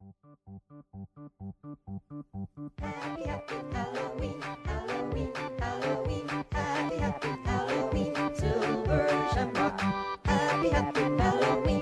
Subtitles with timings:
[0.00, 0.16] Happy,
[3.26, 6.28] happy Halloween, Halloween, Halloween.
[6.52, 8.14] Happy, happy Halloween.
[10.24, 11.81] Happy, happy Halloween,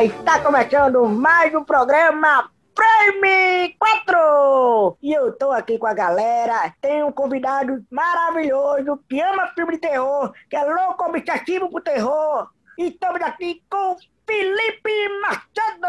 [0.00, 4.96] Está começando mais um programa Frame 4!
[5.02, 9.78] E eu tô aqui com a galera, tem um convidado maravilhoso que ama filme de
[9.78, 12.48] terror, que é louco obsessivo pro terror.
[12.78, 13.96] E estamos aqui com
[14.28, 15.88] Felipe Machado!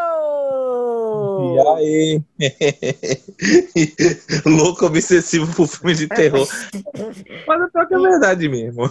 [1.56, 2.22] E aí?
[4.46, 6.48] Louco obsessivo pro filme de terror.
[7.46, 8.90] Mas eu que é verdade mesmo.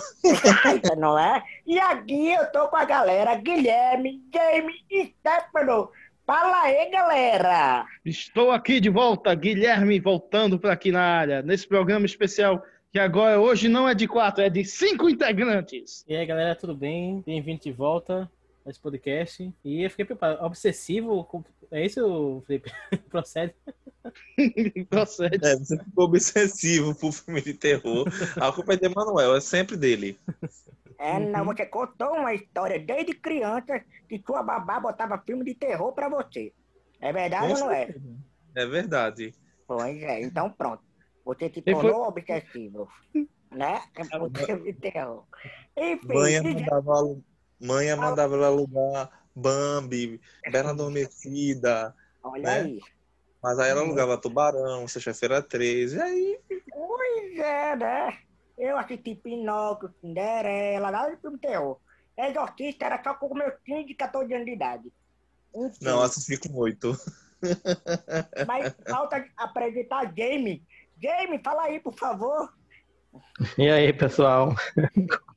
[0.99, 1.43] Não é?
[1.67, 5.89] E aqui eu tô com a galera Guilherme, James e Stefano.
[6.27, 7.87] Fala aí, galera!
[8.05, 13.41] Estou aqui de volta, Guilherme, voltando para aqui na área, nesse programa especial que agora
[13.41, 16.05] hoje não é de quatro, é de cinco integrantes.
[16.07, 17.23] E aí, galera, tudo bem?
[17.25, 18.31] Bem-vindo de volta
[18.71, 19.53] esse podcast.
[19.65, 20.43] E eu fiquei preparado.
[20.45, 21.25] Obsessivo?
[21.25, 22.71] com- É isso, Felipe?
[23.11, 23.55] Procede.
[24.91, 25.39] Procede.
[25.47, 28.07] É, você ficou obsessivo pro filme de terror.
[28.41, 30.19] A culpa é de Emanuel, é sempre dele.
[30.99, 35.93] É, não, você contou uma história desde criança que sua babá botava filme de terror
[35.93, 36.53] pra você.
[37.01, 37.95] É verdade ou não é?
[38.57, 39.35] É verdade.
[39.67, 40.83] Pois é, então pronto.
[41.25, 42.89] Você se E foi- tornou obsessivo.
[43.51, 43.81] Né?
[43.97, 45.25] É por filme de terror.
[45.77, 47.17] Enfim, Manha e- mandava,
[47.61, 50.21] Manha mandava ela alugar Bambi,
[50.51, 52.61] Bela Adormecida, olha né?
[52.61, 52.81] aí.
[53.43, 56.41] mas aí ela alugava Tubarão, Sexta-feira 13, e aí
[56.71, 58.19] Pois é, né?
[58.57, 61.79] Eu assisti Pinóquio, Cinderela, nada de filme terror.
[62.17, 64.93] Exorcista era só com o meu filho de 14 anos de idade.
[65.55, 66.97] Enfim, não, assisti com oito.
[68.47, 70.65] Mas falta apresentar Jamie.
[71.01, 72.53] Jamie, fala aí, por favor.
[73.57, 74.55] E aí, pessoal?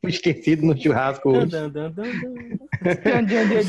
[0.04, 1.48] Esquecido no churrasco hoje.
[1.52, 2.58] Dan, dan, dan, dan.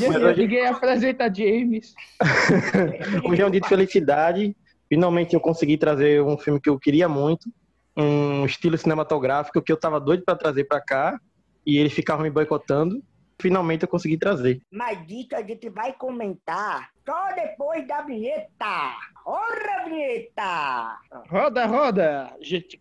[0.07, 1.93] Mas hoje- Ninguém apresenta James.
[3.29, 4.55] Hoje é um dia de felicidade.
[4.89, 7.47] Finalmente eu consegui trazer um filme que eu queria muito,
[7.95, 11.19] um estilo cinematográfico que eu tava doido pra trazer pra cá
[11.65, 13.01] e eles ficavam me boicotando.
[13.41, 14.61] Finalmente eu consegui trazer.
[14.71, 18.95] Mas disso a gente vai comentar só depois da vinheta.
[19.25, 20.97] Ora, vinheta!
[21.29, 22.77] Roda, roda, gente.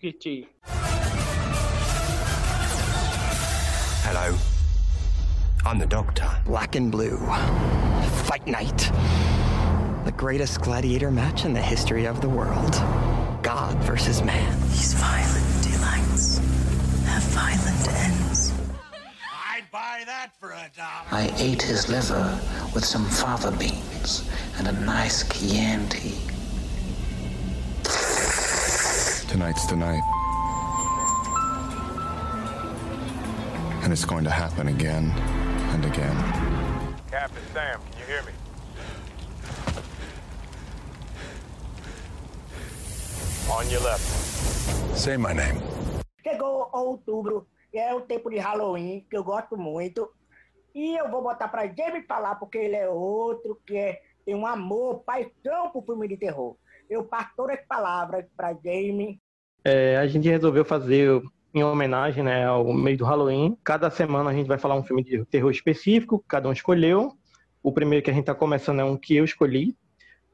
[4.15, 4.37] Hello.
[5.65, 6.29] I'm the Doctor.
[6.45, 7.17] Black and blue.
[8.27, 8.93] Fight night.
[10.05, 12.73] The greatest gladiator match in the history of the world.
[13.43, 14.61] God versus man.
[14.69, 16.37] These violent delights
[17.07, 18.53] have violent ends.
[19.49, 21.07] I'd buy that for a dollar.
[21.11, 22.39] I ate his liver
[22.75, 26.19] with some fava beans and a nice Chianti.
[29.31, 30.22] Tonight's the night.
[33.83, 35.11] And it's going to happen again
[35.75, 36.17] and again.
[37.11, 38.33] Captain Sam, can you hear me?
[43.51, 44.07] On your left.
[44.97, 45.61] Say my name.
[46.23, 50.09] Chegou outubro, e é o tempo de Halloween, que eu gosto muito.
[50.73, 54.47] E eu vou botar pra Jamie falar, porque ele é outro que é, tem um
[54.47, 56.57] amor, paixão pro filme de terror.
[56.89, 59.21] Eu passo todas as palavras pra Jamie.
[59.65, 61.21] É, a gente resolveu fazer
[61.55, 63.57] em homenagem né, ao meio do Halloween.
[63.63, 67.13] Cada semana a gente vai falar um filme de terror específico, cada um escolheu.
[67.63, 69.77] O primeiro que a gente está começando é um que eu escolhi,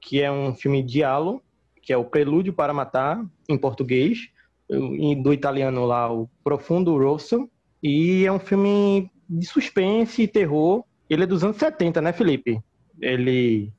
[0.00, 1.42] que é um filme Diallo,
[1.82, 4.28] que é o Prelúdio para Matar, em português,
[4.70, 7.50] e do italiano lá, o Profundo Rosso.
[7.82, 10.84] E é um filme de suspense e terror.
[11.08, 12.62] Ele é dos anos 70, né, Felipe?
[13.00, 13.72] Ele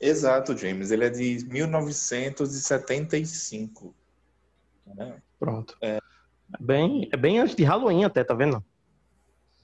[0.00, 0.90] Exato, James.
[0.90, 3.94] Ele é de 1975.
[4.96, 5.20] né?
[5.38, 5.76] Pronto.
[6.58, 8.64] Bem, é bem antes de Halloween até, tá vendo?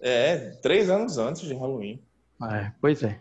[0.00, 2.00] É, três anos antes de Halloween.
[2.50, 3.20] É, pois é.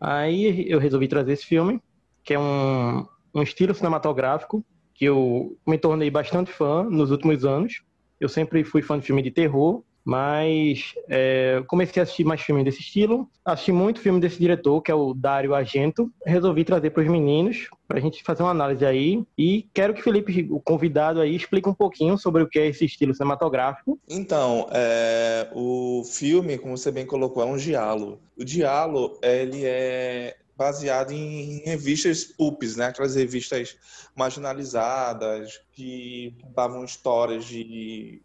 [0.00, 1.80] Aí eu resolvi trazer esse filme,
[2.24, 4.64] que é um, um estilo cinematográfico
[4.94, 7.82] que eu me tornei bastante fã nos últimos anos.
[8.20, 12.64] Eu sempre fui fã de filme de terror Mas é, comecei a assistir mais filmes
[12.64, 13.28] desse estilo.
[13.44, 16.10] Assisti muito filme desse diretor, que é o Dario Argento.
[16.26, 19.22] Resolvi trazer para os meninos, para a gente fazer uma análise aí.
[19.38, 22.84] E quero que Felipe, o convidado aí, explique um pouquinho sobre o que é esse
[22.84, 23.98] estilo cinematográfico.
[24.08, 28.18] Então, é, o filme, como você bem colocou, é um diálogo.
[28.36, 32.86] O diálogo, ele é baseado em revistas pulps, né?
[32.86, 33.76] Aquelas revistas
[34.14, 38.22] marginalizadas que contavam histórias de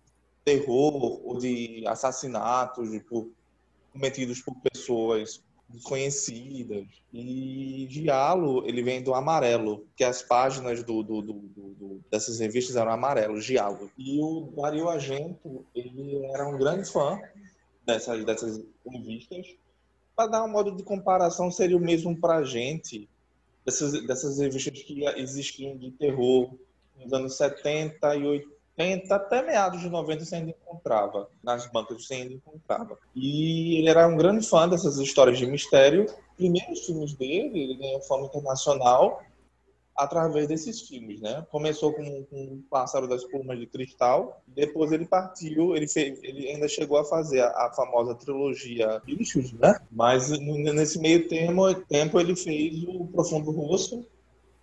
[0.47, 3.29] terror ou de assassinatos por,
[3.91, 6.87] cometidos por pessoas desconhecidas.
[7.13, 12.77] E Giallo, ele vem do amarelo, que as páginas do, do, do, do dessas revistas
[12.77, 13.91] eram amarelos, Giallo.
[13.97, 17.19] E o Dario Argento, ele era um grande fã
[17.85, 19.47] dessas, dessas revistas.
[20.15, 23.09] Para dar um modo de comparação, seria o mesmo para a gente,
[23.65, 26.53] dessas, dessas revistas que existiam de terror
[26.97, 28.56] nos anos 70 e 80
[29.09, 32.97] até meados de 90 você ainda encontrava, nas bancas você ainda encontrava.
[33.15, 36.05] E ele era um grande fã dessas histórias de mistério.
[36.35, 39.23] Primeiros filmes dele, ele ganhou fama internacional
[39.97, 41.43] através desses filmes, né?
[41.49, 46.47] Começou com, com o Pássaro das Plumas de Cristal, depois ele partiu, ele, fez, ele
[46.47, 49.79] ainda chegou a fazer a, a famosa trilogia Bichos, né?
[49.91, 54.05] Mas nesse meio tempo ele fez o Profundo Rosto,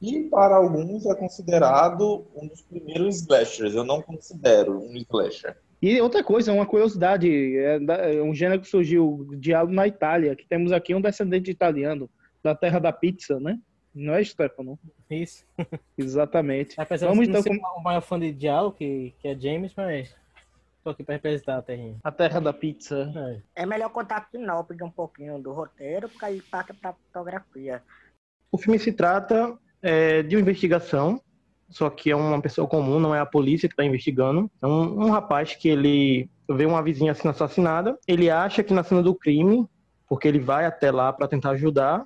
[0.05, 3.75] e para alguns é considerado um dos primeiros slashers.
[3.75, 5.57] Eu não considero um slasher.
[5.81, 7.29] E outra coisa, uma curiosidade,
[7.59, 7.79] é,
[8.17, 12.09] é um gênero que surgiu, diálogo na Itália, que temos aqui um descendente de italiano,
[12.43, 13.59] da terra da pizza, né?
[13.95, 14.79] Não é, Stefano?
[15.09, 15.47] Isso.
[15.97, 16.79] Exatamente.
[16.79, 17.55] Apesar Vamos então com...
[17.79, 20.15] o maior fã de diálogo, que, que é James, mas
[20.83, 21.97] tô aqui para representar a terrinha.
[22.03, 23.43] A terra da pizza.
[23.57, 27.83] É, é melhor contar a sinopse um pouquinho do roteiro, porque aí passa para fotografia.
[28.51, 31.21] O filme se trata é, de uma investigação,
[31.69, 34.51] só que é uma pessoa comum, não é a polícia que está investigando.
[34.63, 38.83] É um, um rapaz que ele vê uma vizinha sendo assassinada, ele acha que na
[38.83, 39.67] cena do crime,
[40.09, 42.05] porque ele vai até lá para tentar ajudar,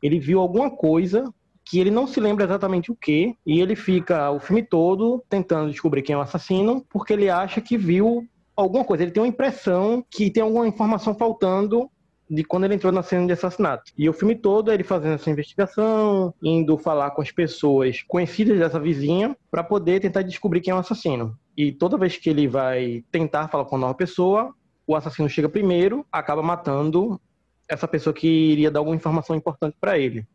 [0.00, 1.24] ele viu alguma coisa
[1.64, 5.70] que ele não se lembra exatamente o que, e ele fica o filme todo tentando
[5.70, 8.24] descobrir quem é o assassino, porque ele acha que viu
[8.54, 9.02] alguma coisa.
[9.02, 11.90] Ele tem uma impressão que tem alguma informação faltando
[12.28, 13.92] de quando ele entrou na cena de assassinato.
[13.96, 18.58] E o filme todo é ele fazendo essa investigação, indo falar com as pessoas conhecidas
[18.58, 21.38] dessa vizinha para poder tentar descobrir quem é o assassino.
[21.56, 24.52] E toda vez que ele vai tentar falar com uma nova pessoa,
[24.86, 27.20] o assassino chega primeiro, acaba matando
[27.68, 30.26] essa pessoa que iria dar alguma informação importante para ele.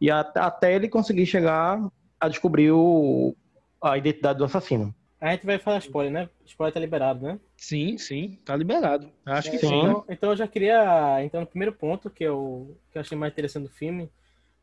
[0.00, 1.80] E até ele conseguir chegar
[2.20, 3.34] a descobrir o,
[3.82, 4.94] a identidade do assassino.
[5.26, 6.28] A gente vai falar spoiler, né?
[6.44, 7.40] Spoiler tá liberado, né?
[7.56, 9.10] Sim, sim, tá liberado.
[9.24, 9.66] Acho que sim.
[9.66, 9.78] sim.
[9.78, 13.32] Então, então, eu já queria entrar no primeiro ponto, que eu, que eu achei mais
[13.32, 14.08] interessante do filme,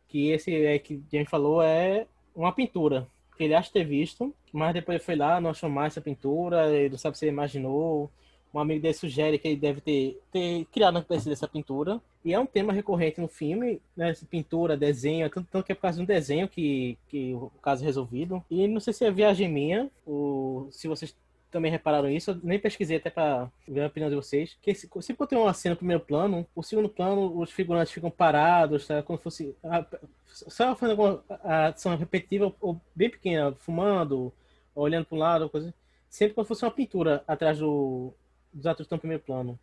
[0.08, 3.08] que esse é que a gente falou é uma pintura.
[3.36, 6.70] Que ele acha ter visto, mas depois ele foi lá, não achou mais essa pintura,
[6.70, 8.10] ele não sabe se ele imaginou,
[8.54, 12.00] um amigo dele sugere que ele deve ter, ter criado na cabeça dessa pintura.
[12.24, 14.14] E é um tema recorrente no filme, né?
[14.30, 17.84] Pintura, desenho, tanto, tanto que é por causa de um desenho que, que o caso
[17.84, 18.44] é resolvido.
[18.50, 21.16] E não sei se é viagem minha, ou se vocês
[21.52, 24.58] também repararam isso, eu nem pesquisei até para ver a opinião de vocês.
[24.62, 28.10] Que se, se tem uma cena no primeiro plano, o segundo plano, os figurantes ficam
[28.10, 29.04] parados, tá?
[29.04, 29.56] Como fosse.
[29.64, 29.86] A,
[30.26, 34.34] só fazendo alguma ação repetitiva ou bem pequena, fumando,
[34.76, 35.74] olhando para um lado, coisa.
[36.10, 38.14] Sempre como fosse uma pintura atrás do,
[38.54, 39.60] dos atores estão no primeiro plano.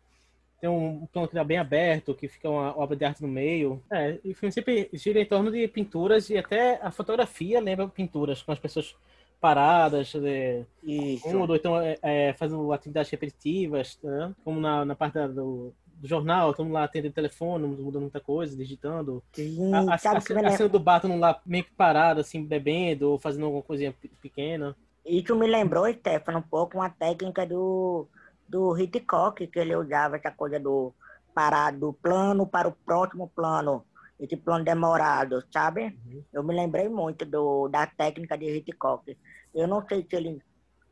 [0.59, 3.81] Tem um plano que está bem aberto, que fica uma obra de arte no meio.
[3.89, 7.87] É, e o filme sempre gira em torno de pinturas e até a fotografia lembra
[7.87, 8.95] pinturas, com as pessoas
[9.41, 14.35] paradas, é, e um ou então é, é, fazendo atividades repetitivas, né?
[14.45, 19.23] como na, na parte do, do jornal, estamos lá atendendo telefone, mudando muita coisa, digitando.
[19.33, 23.17] Sim, a, a, a, a, cena do estamos lá meio que parado, assim, bebendo, ou
[23.17, 24.75] fazendo alguma coisinha pequena.
[25.03, 28.07] Isso me lembrou, Stefano, um pouco uma técnica do
[28.51, 30.93] do Hitchcock, que ele usava essa coisa do
[31.33, 33.85] parar do plano para o próximo plano,
[34.19, 35.97] esse plano demorado, sabe?
[36.05, 36.23] Uhum.
[36.33, 39.17] Eu me lembrei muito do, da técnica de Hitchcock.
[39.55, 40.39] Eu não sei se ele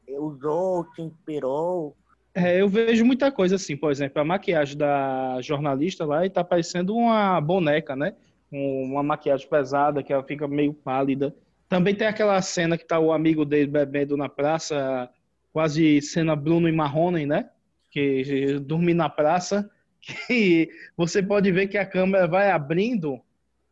[0.08, 1.96] usou, se inspirou.
[2.34, 6.44] É, eu vejo muita coisa assim, por exemplo, a maquiagem da jornalista lá e tá
[6.44, 8.16] parecendo uma boneca, né?
[8.52, 11.36] Uma maquiagem pesada que ela fica meio pálida.
[11.68, 15.10] Também tem aquela cena que tá o amigo dele bebendo na praça,
[15.52, 17.50] quase cena Bruno e Marrone, né?
[17.92, 23.22] Que dormir na praça, que você pode ver que a câmera vai abrindo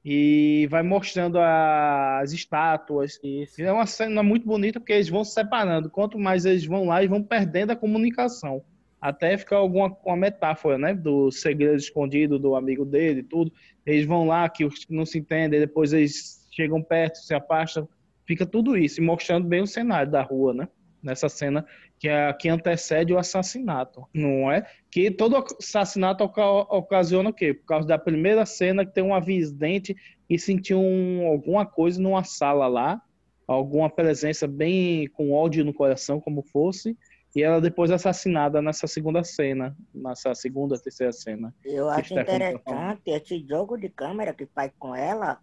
[0.09, 3.19] e vai mostrando as estátuas.
[3.21, 3.61] Isso.
[3.61, 5.89] É uma cena muito bonita porque eles vão se separando.
[5.89, 8.63] Quanto mais eles vão lá, eles vão perdendo a comunicação.
[9.01, 10.93] Até ficar alguma uma metáfora, né?
[10.93, 13.51] Do segredo escondido do amigo dele e tudo.
[13.85, 17.87] Eles vão lá, que não se entendem, depois eles chegam perto, se afastam.
[18.25, 20.67] Fica tudo isso, mostrando bem o cenário da rua, né?
[21.01, 21.65] Nessa cena
[21.99, 24.65] que é que antecede o assassinato, não é?
[24.91, 27.53] Que todo assassinato ocasiona o quê?
[27.53, 29.95] Por causa da primeira cena que tem uma vidente
[30.29, 33.01] e sentiu um, alguma coisa numa sala lá,
[33.47, 36.97] alguma presença bem com ódio no coração, como fosse,
[37.35, 41.53] e ela depois assassinada nessa segunda cena, nessa segunda, terceira cena.
[41.63, 45.39] Eu acho tá interessante esse jogo de câmera que faz com ela.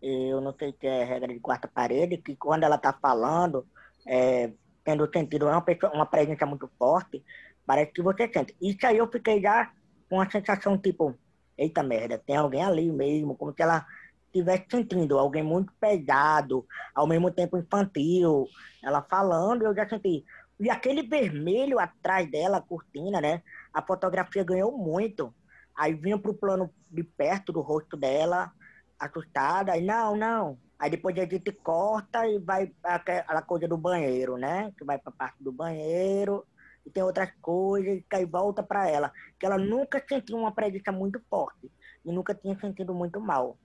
[0.00, 3.66] Eu não sei se é regra de quarta parede, que quando ela tá falando,
[4.06, 4.52] é,
[4.84, 7.24] tendo sentido uma, pessoa, uma presença muito forte,
[7.66, 8.54] parece que você sente.
[8.60, 9.72] Isso aí eu fiquei já
[10.08, 11.14] com uma sensação tipo,
[11.56, 13.86] eita merda, tem alguém ali mesmo, como se ela
[14.26, 18.46] estivesse sentindo alguém muito pesado, ao mesmo tempo infantil,
[18.82, 20.24] ela falando, eu já senti.
[20.58, 23.42] E aquele vermelho atrás dela, a cortina, né?
[23.72, 25.34] A fotografia ganhou muito.
[25.76, 28.52] Aí vinha pro plano de perto do rosto dela,
[28.98, 34.36] assustada, aí não, não, Aí depois a gente corta e vai aquela coisa do banheiro,
[34.36, 34.70] né?
[34.76, 36.46] Que vai para parte do banheiro
[36.84, 39.10] e tem outras coisas que aí volta para ela.
[39.40, 41.72] Que ela nunca sentiu uma presença muito forte
[42.04, 43.56] e nunca tinha sentido muito mal.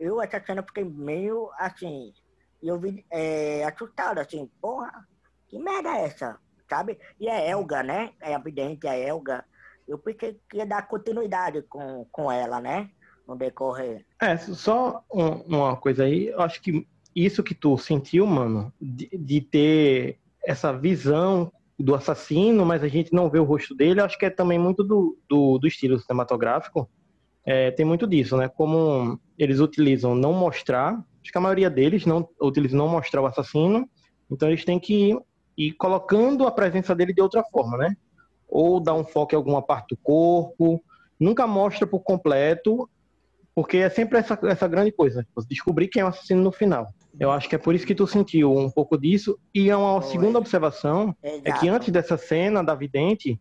[0.00, 2.14] Eu, essa cena, fiquei meio assim.
[2.62, 5.06] E eu vi é, assustado, assim, porra,
[5.48, 6.40] que merda é essa?
[6.70, 6.98] Sabe?
[7.20, 8.14] E é Elga, né?
[8.18, 9.44] É evidente, é Elga.
[9.86, 12.90] Eu pensei que ia dar continuidade com, com ela, né?
[13.26, 14.04] No decorrer.
[14.20, 19.08] É, só um, uma coisa aí, eu acho que isso que tu sentiu, mano, de,
[19.12, 24.18] de, ter essa visão do assassino, mas a gente não vê o rosto dele, acho
[24.18, 26.88] que é também muito do, do, do estilo cinematográfico.
[27.44, 28.48] É, tem muito disso, né?
[28.48, 33.26] Como eles utilizam não mostrar, acho que a maioria deles não utilizam não mostrar o
[33.26, 33.88] assassino,
[34.30, 35.18] então eles têm que ir,
[35.56, 37.96] ir colocando a presença dele de outra forma, né?
[38.48, 40.82] Ou dar um foco em alguma parte do corpo,
[41.18, 42.88] nunca mostra por completo
[43.56, 46.86] porque é sempre essa, essa grande coisa, descobrir quem é o assassino no final.
[47.18, 49.38] Eu acho que é por isso que tu sentiu um pouco disso.
[49.54, 53.40] E é uma segunda observação, é que antes dessa cena da vidente,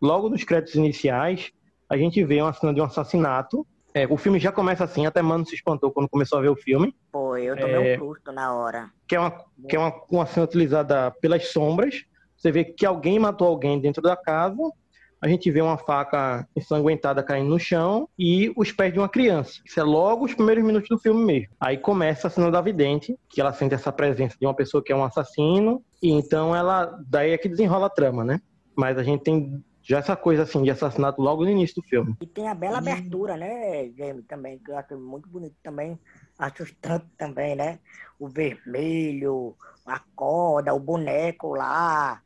[0.00, 1.52] logo nos créditos iniciais,
[1.88, 3.66] a gente vê uma cena de um assassinato.
[3.94, 6.56] É, o filme já começa assim, até Mano se espantou quando começou a ver o
[6.56, 6.94] filme.
[7.10, 8.90] Pô, eu tomei é, um susto na hora.
[9.08, 9.30] Que é, uma,
[9.66, 12.04] que é uma, uma cena utilizada pelas sombras.
[12.36, 14.70] Você vê que alguém matou alguém dentro da casa
[15.20, 19.60] a gente vê uma faca ensanguentada caindo no chão e os pés de uma criança.
[19.64, 21.54] Isso é logo os primeiros minutos do filme mesmo.
[21.60, 24.92] Aí começa a cena da vidente, que ela sente essa presença de uma pessoa que
[24.92, 28.40] é um assassino, e então ela daí é que desenrola a trama, né?
[28.76, 32.16] Mas a gente tem já essa coisa assim de assassinato logo no início do filme.
[32.20, 35.96] E tem a bela abertura, né, Jamie, também, que eu acho muito bonito também,
[36.36, 37.78] assustante também, né?
[38.18, 39.54] O vermelho,
[39.86, 42.20] a corda, o boneco lá,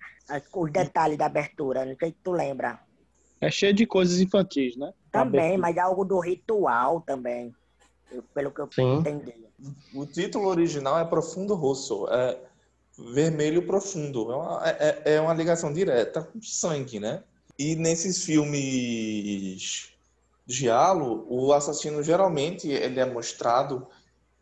[0.54, 2.80] os detalhes da abertura, não sei se tu lembra.
[3.40, 4.92] É cheio de coisas infantis, né?
[5.10, 7.54] Também, mas é algo do ritual também,
[8.34, 8.98] pelo que eu Sim.
[8.98, 9.34] entendi.
[9.94, 12.38] O título original é Profundo Rosso, é
[13.12, 14.30] vermelho profundo.
[14.30, 17.22] É uma, é, é uma ligação direta com sangue, né?
[17.58, 19.90] E nesses filmes
[20.46, 23.86] de halo, o assassino geralmente ele é mostrado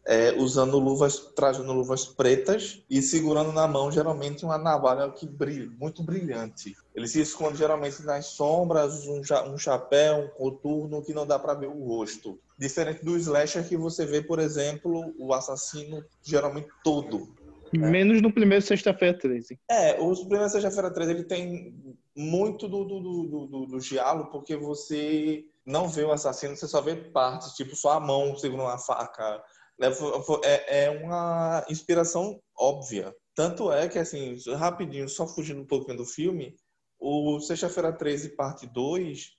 [0.08, 5.70] é, usando luvas, trajando luvas pretas e segurando na mão geralmente uma navalha que brilha,
[5.78, 6.74] muito brilhante.
[6.94, 9.20] Ele se esconde geralmente nas sombras, um,
[9.52, 12.40] um chapéu, um coturno que não dá para ver o rosto.
[12.58, 17.28] Diferente do slasher que você vê, por exemplo, o assassino geralmente todo.
[17.70, 17.90] Né?
[17.90, 19.58] Menos no primeiro Sexta-feira 13.
[19.70, 21.74] É, o primeiro Sexta-feira 13 ele tem
[22.16, 26.80] muito do, do, do, do, do diálogo, porque você não vê o assassino, você só
[26.80, 29.42] vê partes, tipo só a mão segurando uma faca,
[29.80, 33.14] é, é uma inspiração óbvia.
[33.34, 36.56] Tanto é que, assim, rapidinho, só fugindo um pouquinho do filme,
[36.98, 39.36] o Sexta-feira 13, parte 2,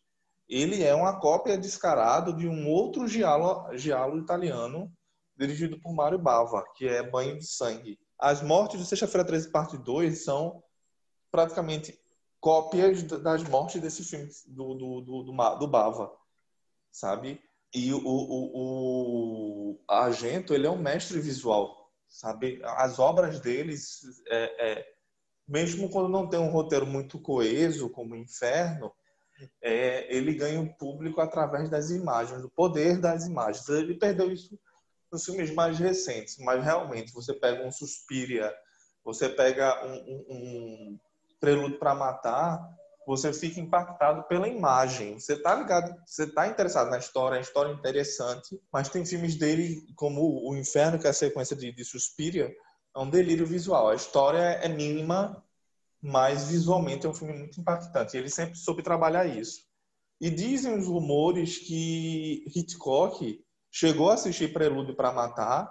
[0.47, 4.91] ele é uma cópia descarada de um outro giallo, italiano,
[5.37, 7.99] dirigido por Mário Bava, que é Banho de Sangue.
[8.17, 10.63] As mortes do Sexta-feira 13, parte 2, são
[11.29, 11.99] praticamente
[12.39, 16.11] cópias das mortes desse filme do, do, do, do, do Bava,
[16.91, 17.41] sabe?
[17.73, 22.59] E o, o, o Argento, ele é um mestre visual, sabe?
[22.63, 24.85] As obras deles, é, é,
[25.47, 28.91] mesmo quando não tem um roteiro muito coeso, como Inferno,
[29.61, 33.67] é, ele ganha o público através das imagens, do poder das imagens.
[33.69, 34.59] Ele perdeu isso
[35.11, 38.53] nos filmes mais recentes, mas realmente, você pega um Suspiria,
[39.03, 40.99] você pega um, um, um
[41.39, 42.78] Prelude para Matar,
[43.09, 45.19] você fica impactado pela imagem.
[45.19, 49.35] Você tá ligado, você tá interessado na história, a história é interessante, mas tem filmes
[49.35, 52.53] dele, como O Inferno, que é a sequência de, de Suspiria,
[52.95, 53.89] é um delírio visual.
[53.89, 55.43] A história é mínima,
[55.99, 58.15] mas visualmente é um filme muito impactante.
[58.15, 59.63] Ele sempre soube trabalhar isso.
[60.21, 65.67] E dizem os rumores que Hitchcock chegou a assistir Prelúdio para Matar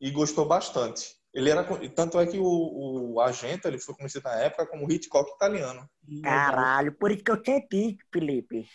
[0.00, 1.21] e gostou bastante.
[1.34, 5.30] Ele era, tanto é que o, o agente ele foi conhecido na época como Hitchcock
[5.34, 5.88] italiano.
[6.22, 8.66] Caralho, por isso que eu senti, Felipe.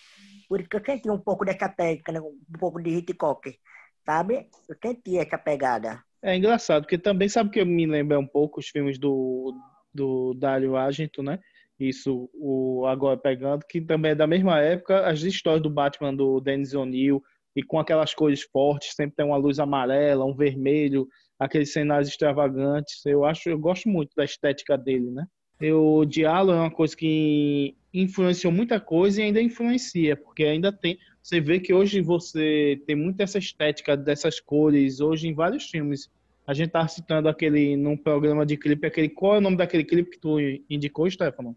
[0.50, 2.20] Por isso que eu senti um pouco dessa técnica, né?
[2.20, 3.56] um pouco de Hitchcock,
[4.04, 4.50] sabe?
[4.68, 6.02] Eu senti essa pegada.
[6.22, 9.54] É engraçado, porque também sabe que eu me lembro um pouco os filmes do,
[9.94, 11.40] do Dario Argento, né?
[11.80, 16.40] Isso, o Agora Pegando, que também é da mesma época, as histórias do Batman do
[16.42, 17.22] Dennis O'Neill,
[17.56, 21.08] e com aquelas cores fortes, sempre tem uma luz amarela, um vermelho,
[21.40, 23.06] aqueles cenários extravagantes.
[23.06, 25.26] Eu acho, eu gosto muito da estética dele, né?
[25.74, 31.00] O diálogo é uma coisa que influenciou muita coisa e ainda influencia, porque ainda tem.
[31.22, 36.10] Você vê que hoje você tem muito essa estética dessas cores, hoje em vários filmes.
[36.46, 39.84] A gente tá citando aquele num programa de clipe, aquele qual é o nome daquele
[39.84, 40.40] clipe que tu
[40.70, 41.56] indicou, Stefano?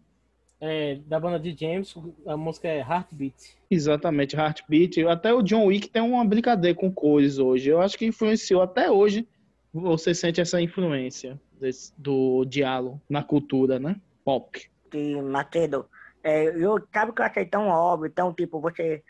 [0.59, 1.95] É, da banda de James,
[2.25, 3.57] a música é Heartbeat.
[3.69, 5.03] Exatamente, Heartbeat.
[5.05, 7.69] Até o John Wick tem uma brincadeira com cores hoje.
[7.69, 9.27] Eu acho que influenciou até hoje.
[9.73, 13.95] Você sente essa influência desse, do diálogo na cultura, né?
[14.23, 14.69] Pop.
[14.89, 15.87] Que, Macedo,
[16.23, 19.03] é, eu, sabe que eu achei tão óbvio, tão tipo, você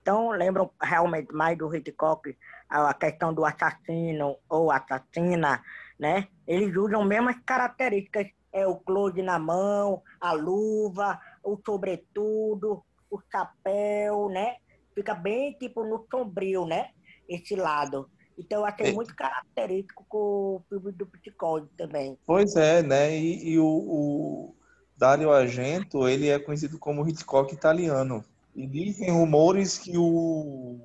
[0.00, 2.36] então lembram realmente mais do Hitchcock,
[2.68, 5.62] a questão do assassino ou assassina,
[5.98, 6.28] né?
[6.46, 14.28] Eles usam mesmas características é o close na mão, a luva, o sobretudo, o chapéu,
[14.28, 14.56] né?
[14.94, 16.90] Fica bem tipo no sombrio, né?
[17.28, 18.10] Esse lado.
[18.44, 18.92] Então eu achei é.
[18.92, 22.16] muito característico com o filme do psicólogo também.
[22.26, 23.16] Pois é, né?
[23.16, 24.54] E, e o, o
[24.96, 28.24] Dario Argento, ele é conhecido como Hitchcock italiano.
[28.54, 30.78] E dizem rumores que o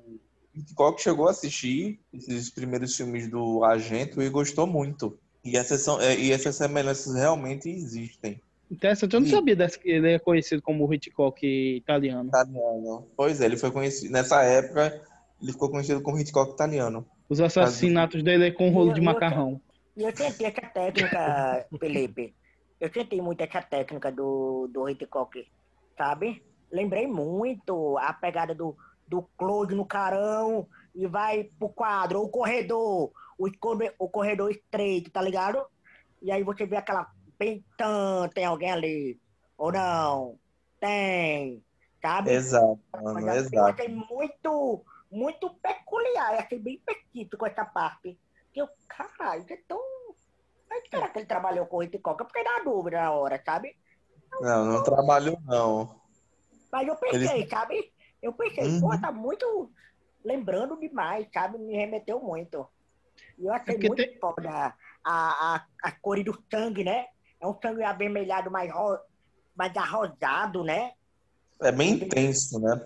[0.54, 5.18] Hitchcock chegou a assistir esses primeiros filmes do Argento e gostou muito.
[5.44, 8.40] E essas, são, é, e essas semelhanças realmente existem.
[8.70, 12.28] Interessante, eu não sabia dessa, que ele é conhecido como Hitchcock italiano.
[12.28, 13.06] Italiano.
[13.16, 14.12] Pois é, ele foi conhecido.
[14.12, 15.00] Nessa época,
[15.40, 17.06] ele ficou conhecido como Hitchcock italiano.
[17.28, 19.60] Os assassinatos dele é com rolo de macarrão.
[19.96, 22.34] E eu, tentei essa técnica, Felipe.
[22.80, 25.46] Eu tentei muito essa técnica do, do Hitchcock,
[25.96, 26.42] sabe?
[26.70, 32.28] Lembrei muito a pegada do, do Claude no carão e vai pro quadro, ou o
[32.28, 33.50] corredor, o,
[33.98, 35.64] o corredor estreito, tá ligado?
[36.22, 39.20] E aí você vê aquela pentã, tem alguém ali,
[39.56, 40.38] ou não,
[40.80, 41.62] tem,
[42.00, 42.30] sabe?
[42.30, 43.72] Exato, mano, assim, exato.
[43.72, 48.18] achei muito, muito peculiar, achei bem pequito com essa parte.
[48.52, 49.80] Que eu, caralho, é tão...
[50.68, 52.20] Mas será que ele trabalhou com o Hitchcock?
[52.20, 53.74] Eu fiquei na dúvida na hora, sabe?
[54.40, 55.98] Não, não trabalhou, não.
[56.70, 57.48] Mas eu pensei, ele...
[57.48, 57.92] sabe?
[58.20, 58.80] Eu pensei, uhum.
[58.80, 59.70] pô, tá muito
[60.22, 61.58] lembrando demais, sabe?
[61.58, 62.68] Me remeteu muito.
[63.38, 64.18] E eu achei é muito tem...
[64.18, 67.06] foda a, a, a cor do sangue, né?
[67.40, 68.98] É um sangue avermelhado mais, ro...
[69.56, 70.92] mais arrosado, né?
[71.62, 72.80] É bem intenso, né?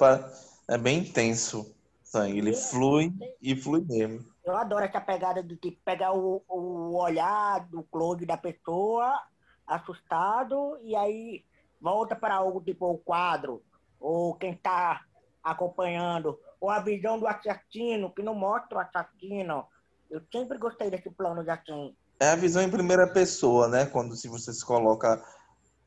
[0.69, 1.75] É bem intenso
[2.13, 2.39] sangue.
[2.39, 4.25] Ele flui e flui mesmo.
[4.45, 9.19] Eu adoro essa pegada de tipo, pegar o, o olhar do clone da pessoa,
[9.67, 11.45] assustado, e aí
[11.81, 13.63] volta para algo tipo o quadro,
[13.99, 15.01] ou quem está
[15.43, 19.67] acompanhando, ou a visão do assassino, que não mostra o assassino,
[20.11, 21.95] eu sempre gostei desse plano de ação.
[22.21, 23.87] É a visão em primeira pessoa, né?
[23.87, 25.21] Quando se você se coloca,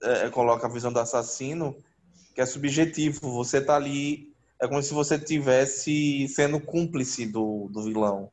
[0.02, 1.76] é, coloca a visão do assassino,
[2.34, 3.32] que é subjetivo.
[3.32, 8.32] Você tá ali, é como se você tivesse sendo cúmplice do, do vilão.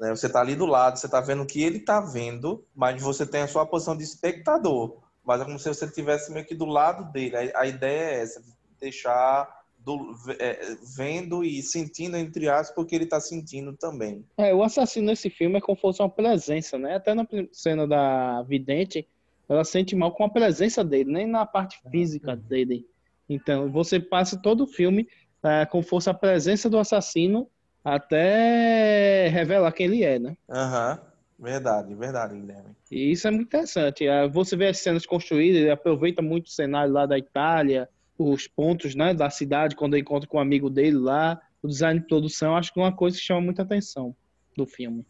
[0.00, 0.10] Né?
[0.10, 3.26] Você tá ali do lado, você tá vendo o que ele tá vendo, mas você
[3.26, 4.98] tem a sua posição de espectador.
[5.24, 7.36] Mas é como se você estivesse meio que do lado dele.
[7.36, 12.94] A, a ideia é essa, de deixar do, é, vendo e sentindo, entre aspas, porque
[12.94, 14.24] ele está sentindo também.
[14.36, 16.96] É, o assassino nesse filme é como se fosse uma presença, né?
[16.96, 19.06] Até na cena da vidente,
[19.48, 22.36] ela sente mal com a presença dele, nem na parte física uhum.
[22.36, 22.86] dele.
[23.28, 25.08] Então, você passa todo o filme
[25.44, 27.48] é, como se fosse a presença do assassino
[27.84, 30.36] até revelar quem ele é, né?
[30.48, 30.98] Aham.
[31.00, 31.14] Uhum.
[31.36, 32.76] Verdade, verdade, Guilherme.
[32.90, 34.06] E isso é muito interessante.
[34.06, 38.46] É, você vê as cenas construídas, ele aproveita muito o cenário lá da Itália, os
[38.46, 42.06] pontos né, da cidade, quando ele encontra com um amigo dele lá, o design de
[42.06, 44.14] produção, acho que é uma coisa que chama muita atenção
[44.56, 45.04] do filme.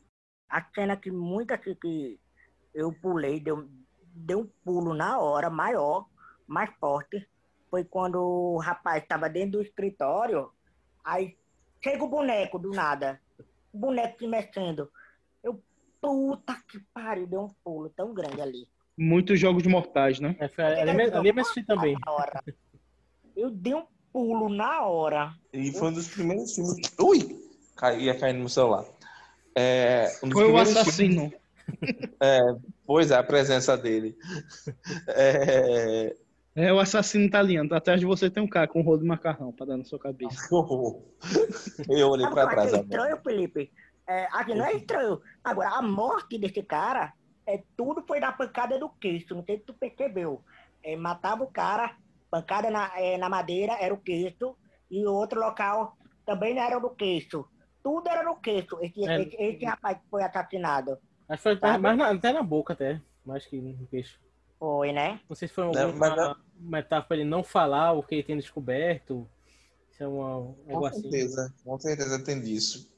[0.49, 2.19] A cena que muita que
[2.73, 3.69] eu pulei, deu,
[4.15, 6.07] deu um pulo na hora, maior,
[6.47, 7.29] mais forte,
[7.75, 10.49] foi quando o rapaz estava dentro do escritório,
[11.05, 11.37] aí
[11.83, 13.21] chega o boneco do nada,
[13.73, 14.89] o boneco se mexendo.
[15.43, 15.61] Eu,
[16.01, 18.69] puta que pariu, deu um pulo tão grande ali.
[18.97, 20.37] Muitos jogos mortais, né?
[20.39, 21.97] É, foi, ali, ali, ali eu também.
[23.35, 25.35] Eu dei um pulo na hora.
[25.53, 26.77] E foi um dos primeiros filmes.
[27.01, 27.45] Ui!
[27.99, 28.85] Ia cair no meu celular.
[29.57, 31.33] É, um foi o assassino.
[31.33, 32.11] Filmes...
[32.21, 32.41] É,
[32.87, 34.17] pois é, a presença dele.
[35.09, 36.15] É,
[36.55, 37.75] é o assassino italiano.
[37.75, 39.99] Atrás de você tem um cara com um rolo de macarrão pra dar na sua
[39.99, 40.49] cabeça.
[41.89, 42.73] Eu olhei pra trás.
[42.73, 43.73] É estranho, Felipe.
[44.07, 45.21] É, aqui não é estranho.
[45.43, 47.13] Agora, a morte desse cara
[47.47, 50.43] é, tudo foi na pancada do queixo, não sei se tu percebeu.
[50.83, 51.97] É, matava o cara,
[52.31, 54.57] pancada na, é, na madeira era o queixo,
[54.91, 57.45] e o outro local também era no queixo.
[57.83, 59.21] Tudo era no queixo, esse, É.
[59.21, 60.99] esse, esse rapaz que foi assassinado.
[61.29, 63.01] Acho que foi mais na, até na boca, até.
[63.25, 64.21] Mais que no queixo.
[64.59, 65.21] Foi, né?
[65.29, 68.23] Não sei se foi Não, alguma mas não- metáfora ele não falar o que ele
[68.23, 69.29] tem descoberto.
[69.93, 71.03] Isso é uma, algo Com assim.
[71.03, 72.91] certeza, com certeza tem disso.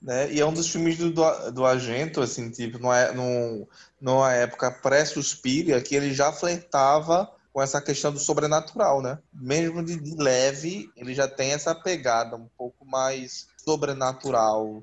[0.00, 0.32] Né?
[0.32, 3.66] E é um dos filmes do, do, do Argento, assim, tipo, numa, num-
[4.00, 9.18] numa época pré-suspira, que ele já flertava com essa questão do sobrenatural, né?
[9.32, 14.82] Mesmo de, de leve, ele já tem essa pegada um pouco mais sobrenatural,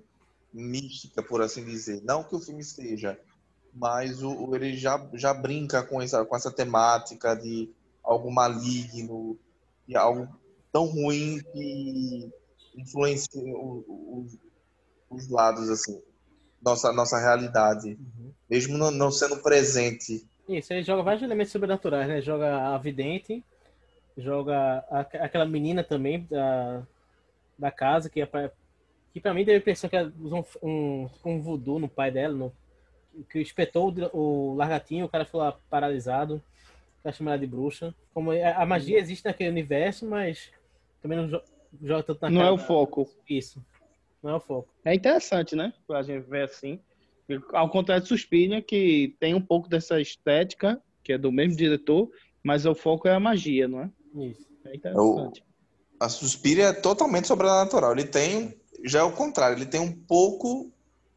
[0.53, 2.01] mística, por assim dizer.
[2.03, 3.17] Não que o filme seja,
[3.75, 7.69] mas o, ele já, já brinca com essa, com essa temática de
[8.01, 9.37] algo maligno,
[9.87, 10.27] de algo
[10.71, 12.31] tão ruim que
[12.75, 14.27] influencia o- o-
[15.09, 16.01] os lados, assim,
[16.61, 17.97] nossa, nossa realidade.
[18.49, 20.25] Mesmo não, não sendo presente.
[20.47, 22.21] Isso, ele joga vários elementos sobrenaturais, né?
[22.21, 23.43] Joga a vidente,
[24.17, 26.83] joga a- aquela menina também da,
[27.57, 28.51] da casa, que, é pra,
[29.13, 32.11] que pra mim deu a impressão que ela usou um, um, um voodoo no pai
[32.11, 32.53] dela, no,
[33.29, 34.17] que espetou o,
[34.51, 36.41] o largatinho, o cara ficou lá paralisado,
[37.03, 37.93] tá chamando ela de bruxa.
[38.13, 40.51] Como é- a magia existe naquele universo, mas
[41.01, 41.41] também não jo-
[41.81, 43.09] joga tanto na Não cara é o foco.
[43.29, 43.63] Isso,
[44.21, 44.69] não é o foco.
[44.83, 45.73] É interessante, né?
[45.87, 46.79] Pra gente ver assim.
[47.53, 52.09] Ao contrário de Suspiria, que tem um pouco dessa estética, que é do mesmo diretor,
[52.43, 53.89] mas o foco é a magia, não é?
[54.15, 54.45] Isso.
[54.65, 55.43] É interessante.
[55.99, 57.93] A Suspiria é totalmente sobrenatural.
[57.93, 60.71] Ele tem, já é o contrário, ele tem um pouco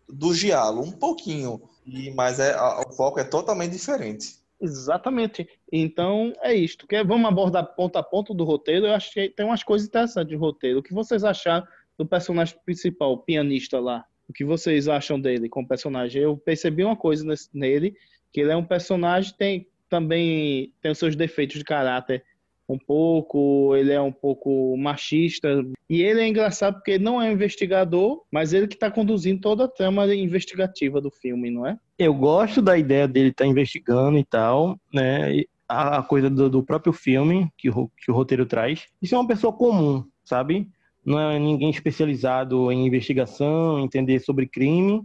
[0.08, 1.60] do giallo, um pouquinho.
[1.88, 4.36] E, mas é, o foco é totalmente diferente.
[4.60, 5.48] Exatamente.
[5.72, 6.86] Então, é isto.
[6.86, 8.86] Que vamos abordar ponto a ponto do roteiro.
[8.86, 10.80] Eu acho que tem umas coisas interessantes de roteiro.
[10.80, 14.04] O que vocês acharam do personagem principal, o pianista lá?
[14.28, 16.22] O que vocês acham dele como personagem?
[16.22, 17.96] Eu percebi uma coisa nesse- nele,
[18.32, 22.22] que ele é um personagem tem também tem os seus defeitos de caráter
[22.68, 25.64] um pouco, ele é um pouco machista.
[25.88, 29.40] E ele é engraçado porque ele não é um investigador, mas ele que está conduzindo
[29.40, 31.78] toda a trama investigativa do filme, não é?
[31.98, 35.42] Eu gosto da ideia dele estar investigando e tal, né?
[35.68, 38.86] A a coisa do, do próprio filme que o, que o roteiro traz.
[39.02, 40.66] Isso é uma pessoa comum, sabe?
[41.04, 45.02] Não é ninguém especializado em investigação, entender sobre crime,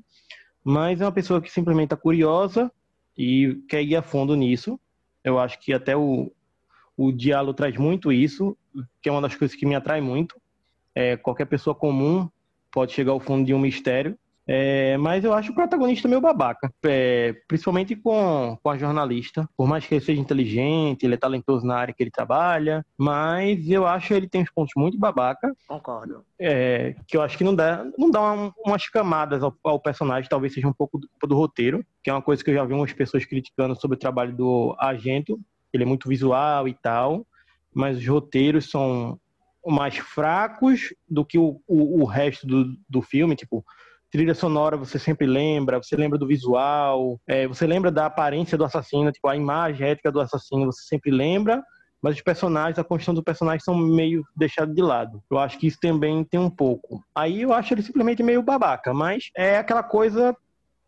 [0.63, 2.71] mas é uma pessoa que simplesmente está curiosa
[3.17, 4.79] e quer ir a fundo nisso.
[5.23, 6.31] Eu acho que até o,
[6.97, 8.57] o diálogo traz muito isso,
[9.01, 10.35] que é uma das coisas que me atrai muito.
[10.95, 12.29] É, qualquer pessoa comum
[12.71, 14.17] pode chegar ao fundo de um mistério.
[14.45, 19.47] É, mas eu acho o protagonista meio babaca, é, principalmente com, com a jornalista.
[19.55, 23.69] Por mais que ele seja inteligente, ele é talentoso na área que ele trabalha, mas
[23.69, 26.25] eu acho ele tem uns pontos muito babaca, Concordo.
[26.37, 30.29] é, que eu acho que não dá, não dá uma- umas camadas ao, ao personagem,
[30.29, 32.73] talvez seja um pouco do, do roteiro, que é uma coisa que eu já vi
[32.73, 35.39] umas pessoas criticando sobre o trabalho do Argento.
[35.73, 37.25] Ele é muito visual e tal,
[37.73, 39.19] mas os roteiros são
[39.65, 43.63] mais fracos do que o, o, o resto do, do filme, tipo
[44.11, 48.63] trilha sonora você sempre lembra, você lembra do visual, é, você lembra da aparência do
[48.63, 51.63] assassino, tipo a imagem ética do assassino você sempre lembra,
[51.99, 55.23] mas os personagens, a construção dos personagens são meio deixados de lado.
[55.31, 57.01] Eu acho que isso também tem um pouco.
[57.15, 60.35] Aí eu acho ele simplesmente meio babaca, mas é aquela coisa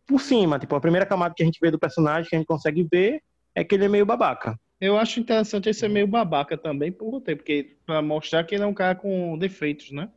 [0.06, 2.48] por cima, tipo a primeira camada que a gente vê do personagem que a gente
[2.48, 3.24] consegue ver
[3.56, 4.56] é que ele é meio babaca.
[4.86, 8.63] Eu acho interessante ele ser meio babaca também por roteiro, porque pra mostrar que ele
[8.63, 10.10] é um cara com defeitos, né?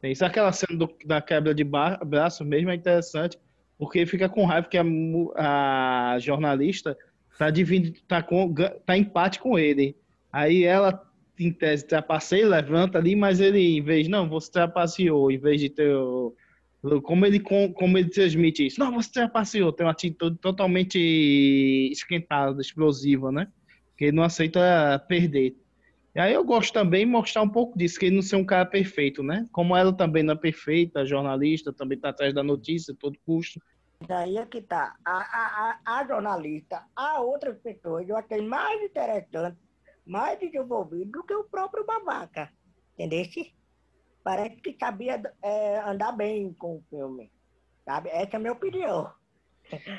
[0.00, 3.38] Tem isso, aquela cena do- da quebra de ba- braço mesmo é interessante,
[3.78, 6.96] porque fica com raiva que a, a jornalista
[7.38, 8.52] tá dividindo, tá com
[8.86, 9.96] tá em empate com ele.
[10.32, 11.02] Aí ela
[11.38, 15.70] em tese trapaceia, levanta ali, mas ele em vez não, você trapaceou, em vez de
[15.70, 15.90] ter
[17.02, 18.80] como ele com- como ele transmite isso?
[18.80, 20.98] Não, você trapaceou, tem uma atitude totalmente
[21.92, 23.48] esquentada, explosiva, né?
[24.00, 25.54] Que ele não aceita perder.
[26.14, 28.44] E aí eu gosto também de mostrar um pouco disso, que ele não ser um
[28.46, 29.46] cara perfeito, né?
[29.52, 33.60] Como ela também não é perfeita, jornalista, também está atrás da notícia a todo custo.
[34.08, 34.96] Daí é que tá.
[35.04, 39.58] A, a, a, jornalista, a outras pessoas, eu achei mais interessante,
[40.06, 42.50] mais desenvolvido do que o próprio babaca.
[42.98, 43.26] Entendeu?
[44.24, 47.30] Parece que sabia é, andar bem com o filme.
[47.84, 48.08] Sabe?
[48.08, 49.12] Essa é a minha opinião.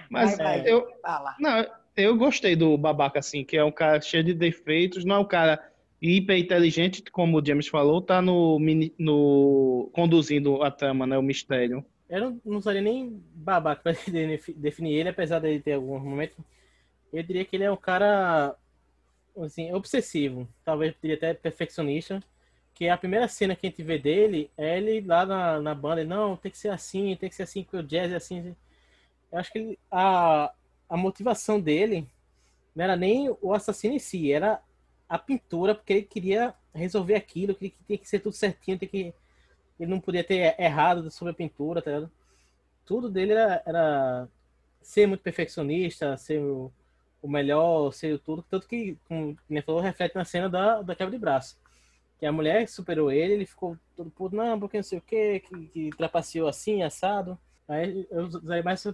[0.10, 1.36] Mas vai, eu, fala.
[1.40, 5.20] não, eu gostei do babaca, assim, que é um cara cheio de defeitos, não é
[5.20, 5.62] um cara
[6.02, 8.60] hiper inteligente, como o James falou, tá no,
[8.98, 11.18] no conduzindo a trama, né?
[11.18, 11.86] O mistério.
[12.10, 16.38] Eu não, não usaria nem babaca defi- definir ele, apesar dele ter alguns momentos.
[17.14, 18.56] Eu diria que ele é um cara,
[19.38, 20.48] assim, obsessivo.
[20.66, 22.24] Talvez diria até perfeccionista.
[22.76, 26.02] Que a primeira cena que a gente vê dele é ele lá na, na banda.
[26.02, 28.56] Ele, não, tem que ser assim, tem que ser assim, porque o jazz é assim.
[29.32, 30.52] Eu acho que ele- a,
[30.92, 32.06] a motivação dele
[32.76, 34.62] não era nem o assassino em si, era
[35.08, 39.14] a pintura, porque ele queria resolver aquilo, que tinha que ser tudo certinho, tem que
[39.80, 42.10] ele não podia ter errado sobre a pintura, tá?
[42.86, 44.28] Tudo dele era, era
[44.82, 46.72] ser muito perfeccionista, ser o,
[47.22, 51.12] o melhor, ser tudo, tanto que, como ele falou, reflete na cena da, da quebra
[51.12, 51.58] de braço.
[52.20, 55.40] Que a mulher superou ele, ele ficou todo puto, não, porque não sei o quê,
[55.40, 57.40] que, que trapaceou assim, assado.
[57.68, 58.86] Aí eu usei mais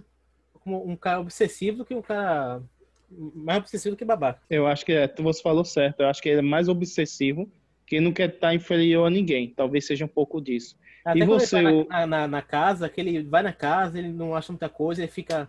[0.68, 2.62] como um cara obsessivo do que um cara
[3.10, 4.40] mais obsessivo do que babaca.
[4.50, 6.00] Eu acho que é, você falou certo.
[6.00, 7.50] Eu acho que ele é mais obsessivo
[7.86, 9.48] que não quer estar inferior a ninguém.
[9.48, 10.76] Talvez seja um pouco disso.
[11.02, 14.08] Até e você, ele tá na, na, na, casa, que ele vai na casa, ele
[14.10, 15.48] não acha muita coisa, ele fica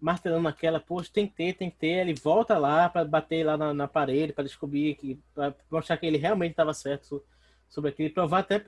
[0.00, 2.06] martelando naquela, poxa, tem que ter, tem que ter.
[2.06, 6.06] Ele volta lá para bater lá na, na parede, para descobrir, que para mostrar que
[6.06, 7.20] ele realmente estava certo
[7.68, 8.62] sobre aquilo, provar até, é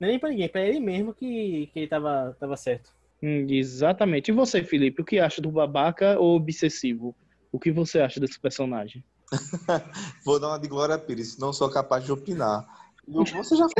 [0.00, 2.90] nem para ninguém, para ele mesmo que, que ele estava tava certo.
[3.26, 4.28] Hum, exatamente.
[4.28, 7.12] E você, Felipe, o que acha do babaca ou obsessivo?
[7.50, 9.02] O que você acha desse personagem?
[10.24, 12.64] Vou dar uma de Glória Pires, não sou capaz de opinar.
[13.08, 13.66] Você já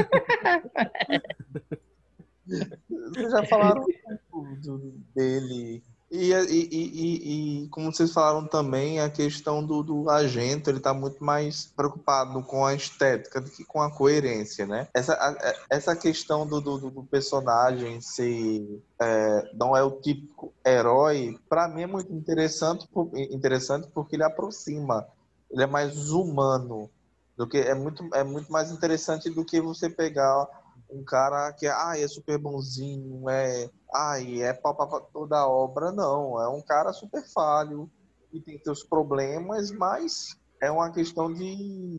[2.89, 3.87] Vocês já falaram
[5.15, 5.85] dele.
[6.17, 10.95] E, e, e, e, como vocês falaram também, a questão do, do agente, ele está
[10.95, 14.89] muito mais preocupado com a estética do que com a coerência, né?
[14.95, 21.39] Essa, a, essa questão do, do, do personagem ser é, não é o típico herói,
[21.51, 22.89] para mim é muito interessante,
[23.31, 25.07] interessante porque ele aproxima,
[25.51, 26.91] ele é mais humano
[27.37, 30.49] do que é muito é muito mais interessante do que você pegar
[30.91, 35.93] um cara que ah, é super bonzinho, é, ai, é pau pra toda a obra,
[35.93, 36.41] não.
[36.41, 37.91] É um cara super falho
[38.33, 41.99] e tem seus problemas, mas é uma questão de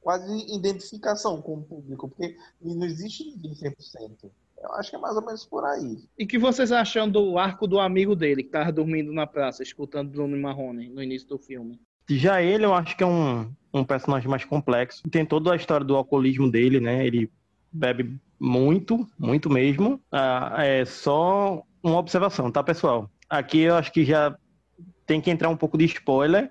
[0.00, 4.30] quase identificação com o público, porque não existe ninguém 100%.
[4.62, 5.98] Eu acho que é mais ou menos por aí.
[6.16, 10.10] E que vocês acham do arco do amigo dele, que tava dormindo na praça, escutando
[10.10, 11.80] Bruno Marrone no início do filme?
[12.08, 15.02] Já ele, eu acho que é um, um personagem mais complexo.
[15.10, 17.04] Tem toda a história do alcoolismo dele, né?
[17.04, 17.30] Ele
[17.72, 20.00] bebe muito, muito mesmo.
[20.10, 23.10] Ah, é só uma observação, tá, pessoal?
[23.28, 24.36] Aqui eu acho que já
[25.06, 26.50] tem que entrar um pouco de spoiler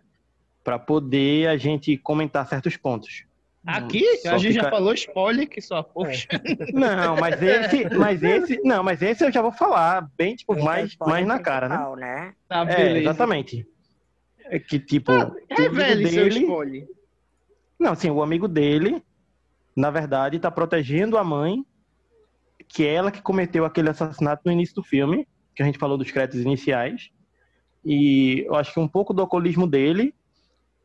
[0.64, 3.26] para poder a gente comentar certos pontos.
[3.66, 4.64] Aqui só a gente fica...
[4.64, 6.28] já falou spoiler que só poxa.
[6.32, 6.72] É.
[6.72, 10.96] Não, mas esse, mas esse, não, mas esse eu já vou falar bem tipo mais,
[11.00, 11.96] mais na cara, né?
[11.96, 12.34] né?
[12.48, 13.68] Tá, é, exatamente.
[14.46, 16.10] É que tipo, ah, revele dele...
[16.10, 16.88] seu spoiler.
[17.80, 19.04] Não, assim, o amigo dele
[19.76, 21.66] na verdade, está protegendo a mãe,
[22.68, 25.98] que é ela que cometeu aquele assassinato no início do filme, que a gente falou
[25.98, 27.10] dos créditos iniciais.
[27.84, 30.14] E eu acho que um pouco do alcoolismo dele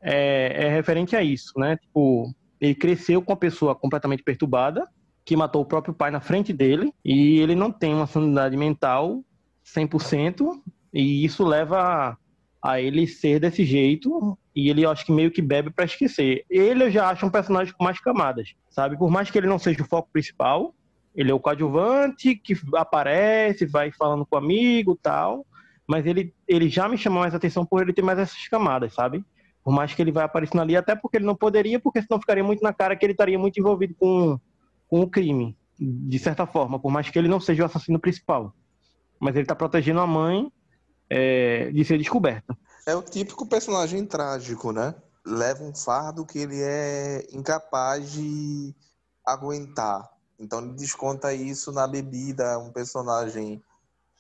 [0.01, 1.77] é, é referente a isso, né?
[1.77, 4.89] Tipo, ele cresceu com uma pessoa completamente perturbada,
[5.25, 9.25] que matou o próprio pai na frente dele, e ele não tem uma sanidade mental
[9.65, 10.61] 100%,
[10.93, 12.17] e isso leva
[12.63, 16.45] a, ele ser desse jeito e ele, acho que meio que bebe para esquecer.
[16.49, 18.97] Ele eu já acho um personagem com mais camadas, sabe?
[18.97, 20.75] Por mais que ele não seja o foco principal,
[21.15, 25.47] ele é o coadjuvante que aparece, vai falando com o amigo tal,
[25.87, 29.25] mas ele, ele já me chamou mais atenção por ele ter mais essas camadas, sabe?
[29.63, 32.45] Por mais que ele vai aparecendo ali, até porque ele não poderia, porque senão ficaria
[32.45, 34.39] muito na cara que ele estaria muito envolvido com,
[34.89, 38.55] com o crime, de certa forma, por mais que ele não seja o assassino principal.
[39.19, 40.51] Mas ele está protegendo a mãe
[41.09, 42.57] é, de ser descoberta.
[42.87, 44.95] É o típico personagem trágico, né?
[45.25, 48.75] Leva um fardo que ele é incapaz de
[49.25, 50.09] aguentar.
[50.39, 53.63] Então ele desconta isso na bebida, um personagem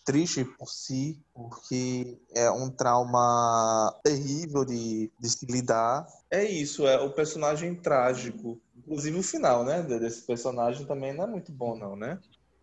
[0.04, 6.06] triste por si, porque é um trauma terrível de, de se lidar.
[6.30, 8.60] É isso, é o personagem trágico.
[8.76, 12.20] Inclusive o final, né, desse personagem também não é muito bom, não, né?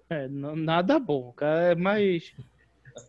[0.10, 1.72] É, nada bom, cara.
[1.72, 2.34] É mais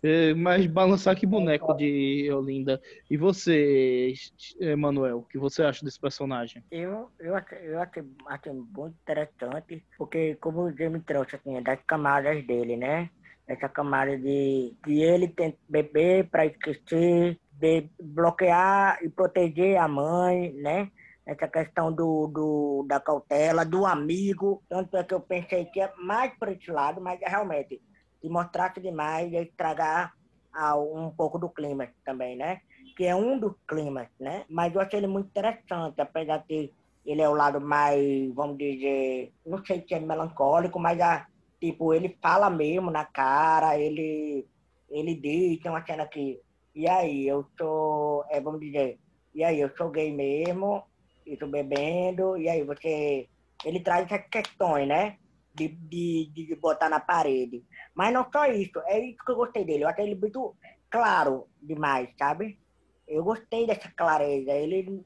[0.03, 2.81] é, mas balançar que boneco de Olinda.
[3.11, 4.15] E você,
[4.61, 6.63] Emanuel, o que você acha desse personagem?
[6.71, 12.45] Eu, eu, eu achei, achei muito interessante, porque como o Jamie trouxe assim, das camadas
[12.47, 13.11] dele, né?
[13.47, 20.53] Essa camada de, de ele tem beber para esquecer, de bloquear e proteger a mãe,
[20.55, 20.91] né?
[21.27, 24.63] essa questão do, do, da cautela, do amigo.
[24.69, 27.81] Tanto é que eu pensei que é mais para esse lado, mas é realmente
[28.25, 30.15] e mostrasse demais e estragar
[30.51, 32.63] ah, um pouco do clima também, né?
[32.97, 34.47] Que é um dos climas, né?
[34.49, 36.73] Mas eu achei ele muito interessante, apesar de
[37.05, 41.27] ele é o lado mais, vamos dizer, não sei se é melancólico, mas ah,
[41.61, 44.47] tipo, ele fala mesmo na cara, ele,
[44.89, 46.41] ele diz, tem uma cena que,
[46.75, 48.99] e aí, eu sou, é, vamos dizer,
[49.35, 50.83] e aí, eu sou gay mesmo,
[51.27, 53.29] e tô bebendo, e aí você,
[53.67, 55.19] ele traz essas questões, né?
[55.55, 57.63] de, de, de botar na parede.
[57.95, 59.85] Mas não só isso, é isso que eu gostei dele.
[59.85, 60.55] Eu achei ele muito
[60.91, 62.59] claro demais, sabe?
[63.07, 64.51] Eu gostei dessa clareza.
[64.51, 65.03] Ele,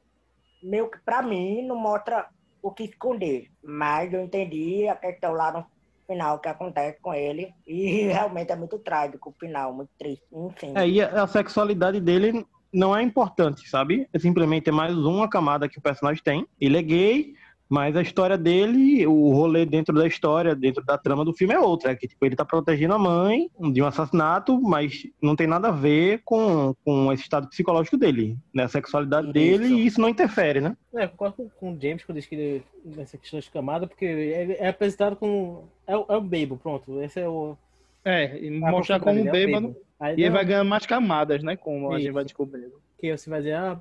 [0.63, 2.27] meio que pra mim, não mostra
[2.63, 3.51] o que esconder.
[3.63, 5.67] Mas eu entendi a questão lá no
[6.07, 7.53] final que acontece com ele.
[7.67, 10.25] E realmente é muito trágico o final, muito triste.
[10.33, 10.73] Enfim.
[10.75, 14.09] É, e a, sexualidade dele não é importante, sabe?
[14.13, 16.47] É simplesmente mais uma camada que o personagem tem.
[16.61, 17.35] Ele é gay,
[17.69, 21.59] mas a história dele, o rolê dentro da história, dentro da trama do filme é
[21.61, 21.93] outra.
[21.93, 25.69] É que tipo, ele tá protegendo a mãe de um assassinato, mas não tem nada
[25.69, 28.65] a ver com, com esse estado psicológico dele, né?
[28.65, 29.33] A sexualidade Isso.
[29.35, 30.77] dele, e isso não interfere, né?
[30.95, 33.87] É, eu concordo com, com o James quando diz que ele, nessa questão de camada,
[33.87, 35.69] porque ele é apresentado como.
[35.87, 37.03] É, o- é o Bebo, pronto.
[37.03, 37.57] Esse é o.
[38.05, 39.69] É, e a mostrar como é o bêbado.
[39.69, 39.81] Bebo.
[40.01, 41.57] Aí E ele vai ganhando mais camadas, né?
[41.57, 42.15] Como a gente Isso.
[42.15, 42.73] vai descobrindo.
[43.01, 43.77] que você vai dizer, ah,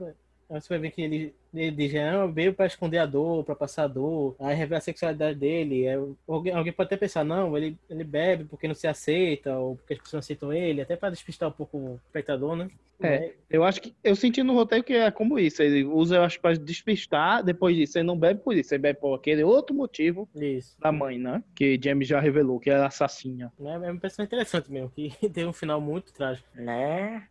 [0.50, 3.84] você vai ver que ele, ele diz, ah, veio pra esconder a dor, pra passar
[3.84, 5.88] a dor, aí revela a sexualidade dele.
[5.88, 9.76] Aí alguém, alguém pode até pensar, não, ele, ele bebe porque não se aceita, ou
[9.76, 12.70] porque as pessoas não aceitam ele, até pra despistar um pouco o espectador, né?
[13.00, 15.62] É, eu acho que eu senti no roteiro que é como isso.
[15.62, 17.44] Ele usa, eu acho, pra despistar.
[17.44, 18.74] Depois disso, ele não bebe por isso.
[18.74, 20.76] Ele bebe por aquele outro motivo Isso.
[20.80, 21.44] da mãe, né?
[21.54, 23.54] Que James já revelou, que é assassina.
[23.60, 26.48] É é uma pessoa interessante mesmo, que tem um final muito trágico.
[26.56, 27.28] Né?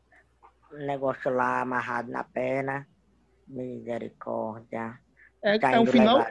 [0.72, 2.86] O negócio lá amarrado na perna.
[3.46, 4.98] Misericórdia.
[5.42, 6.26] É, Tá é um final.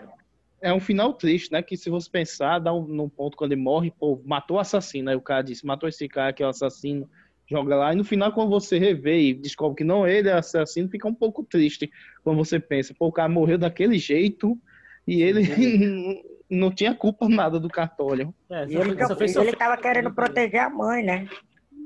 [0.61, 1.61] É um final triste, né?
[1.61, 5.09] Que se você pensar, dá um, num ponto quando ele morre, pô, matou o assassino.
[5.09, 7.07] Aí o cara disse, matou esse cara que é o assassino,
[7.47, 7.93] joga lá.
[7.93, 11.13] E no final, quando você revê e descobre que não ele é assassino, fica um
[11.13, 11.91] pouco triste.
[12.23, 14.57] Quando você pensa, pô, o cara morreu daquele jeito
[15.05, 15.41] e ele
[16.49, 18.33] não tinha culpa nada do cartório.
[18.49, 19.57] É, ele, só fez ele sofrer.
[19.57, 21.27] tava querendo proteger a mãe, né?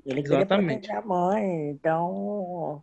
[0.05, 0.87] Ele queria Exatamente.
[0.87, 2.81] proteger a mãe, então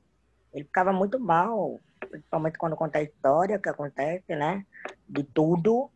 [0.53, 4.65] ele ficava muito mal, principalmente quando conta a história que acontece, né?
[5.09, 5.91] De tudo.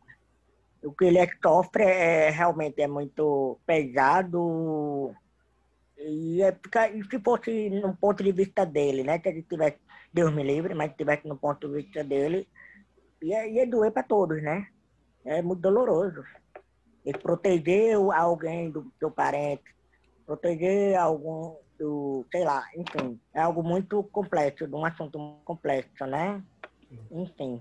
[0.82, 5.14] O que ele sofre é realmente é muito pesado.
[5.98, 6.56] E, é,
[6.94, 9.20] e se fosse no ponto de vista dele, né?
[9.20, 9.78] Se ele tivesse,
[10.12, 12.48] Deus me livre, mas tivesse no ponto de vista dele,
[13.22, 14.66] ia, ia doer para todos, né?
[15.24, 16.24] É muito doloroso.
[17.04, 19.64] Ele proteger o- alguém do seu parente,
[20.24, 26.06] proteger algum do, sei lá, enfim, é algo muito complexo, de um assunto muito complexo,
[26.06, 26.42] né?
[27.10, 27.60] Enfim.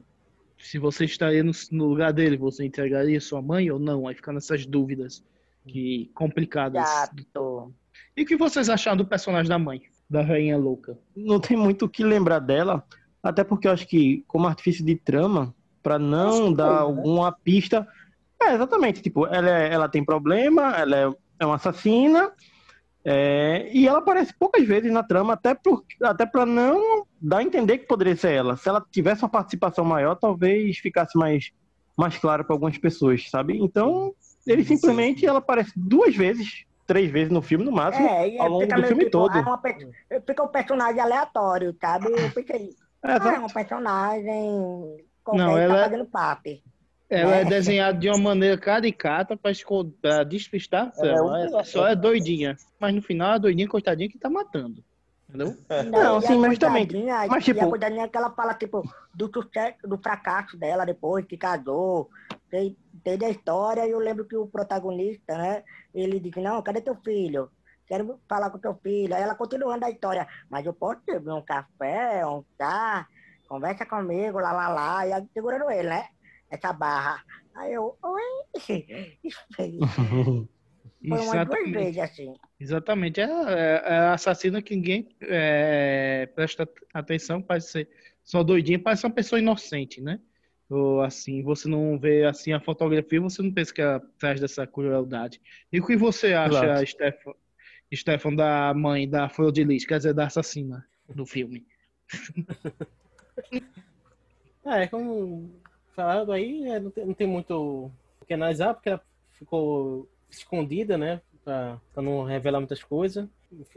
[0.58, 4.08] Se você estaria no, no lugar dele, você entregaria sua mãe ou não?
[4.08, 5.23] Aí fica nessas dúvidas
[5.65, 6.86] que complicadas.
[6.88, 7.73] Chato.
[8.15, 10.97] E o que vocês acharam do personagem da mãe, da rainha louca?
[11.15, 12.84] Não tem muito o que lembrar dela,
[13.23, 16.79] até porque eu acho que, como artifício de trama, pra não dar foi, né?
[16.82, 17.88] alguma pista.
[18.41, 19.01] É, exatamente.
[19.01, 22.32] Tipo, ela, é- ela tem problema, ela é, é uma assassina,
[23.05, 27.43] é, e ela aparece poucas vezes na trama, até, por, até pra não dar a
[27.43, 28.57] entender que poderia ser ela.
[28.57, 31.51] Se ela tivesse uma participação maior, talvez ficasse mais,
[31.97, 33.57] mais claro pra algumas pessoas, sabe?
[33.57, 34.13] Então,
[34.45, 38.49] ele simplesmente ela aparece duas vezes, três vezes no filme, no máximo, É, e ao
[38.49, 39.35] longo fica do filme tipo, todo.
[39.35, 39.62] ah, uma
[40.25, 42.12] fica um personagem aleatório, sabe?
[42.12, 42.69] Eu pensei,
[43.03, 44.49] É, ah, é um personagem
[45.25, 46.63] Não, que ela tá é- fazendo parte.
[47.09, 47.45] Ela é É.
[47.45, 49.51] desenhada de uma maneira caricata pra,
[50.01, 51.31] pra despistar a É, trama.
[51.31, 52.55] o- Ela só é doidinha.
[52.79, 54.83] Mas no final, a doidinha, coitadinha, que tá matando.
[55.27, 55.55] Entendeu?
[55.91, 59.29] Não, e sim, mas também- mas, E a tipo- coitadinha que ela fala, tipo, do
[59.31, 62.09] sucesso, do fracasso dela depois que casou.
[62.49, 65.63] Tem, tem a história e eu lembro que o protagonista, né?
[65.93, 67.49] Ele diz, não, cadê teu filho?
[67.87, 69.15] Quero falar com teu filho.
[69.15, 73.05] Aí ela continuando a história, mas eu posso beber um café, um chá,
[73.47, 75.07] conversa comigo, lá, lá, lá.
[75.07, 76.05] E aí segurando ele, né?
[76.49, 77.23] Essa barra.
[77.55, 78.21] Aí eu, oi?
[81.07, 82.33] Foi umas duas vezes assim.
[82.59, 83.21] Exatamente.
[83.21, 87.89] É, é, é a assassina que ninguém é, presta atenção, parece ser
[88.23, 90.19] só doidinha, parece uma pessoa inocente, né?
[90.69, 94.67] Ou assim, você não vê assim a fotografia, você não pensa que ela traz dessa
[94.67, 95.41] crueldade.
[95.71, 96.85] E o que você acha.
[96.85, 97.33] Stefan,
[97.93, 101.65] Stefan, da mãe da Flor de Lis, quer dizer, da assassina do filme?
[104.65, 105.49] É, como
[105.95, 109.02] falado aí, é, não, tem, não tem muito o que analisar, porque ela
[109.34, 111.21] ficou escondida, né?
[111.43, 113.28] Pra, pra não revelar muitas coisas.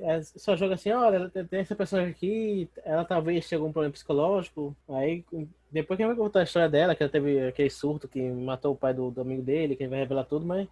[0.00, 4.76] É, só joga assim, olha, tem essa personagem aqui, ela talvez tenha algum problema psicológico.
[4.88, 5.24] Aí,
[5.70, 8.76] depois que vai contar a história dela, que ela teve aquele surto que matou o
[8.76, 10.68] pai do, do amigo dele, que vai revelar tudo, mas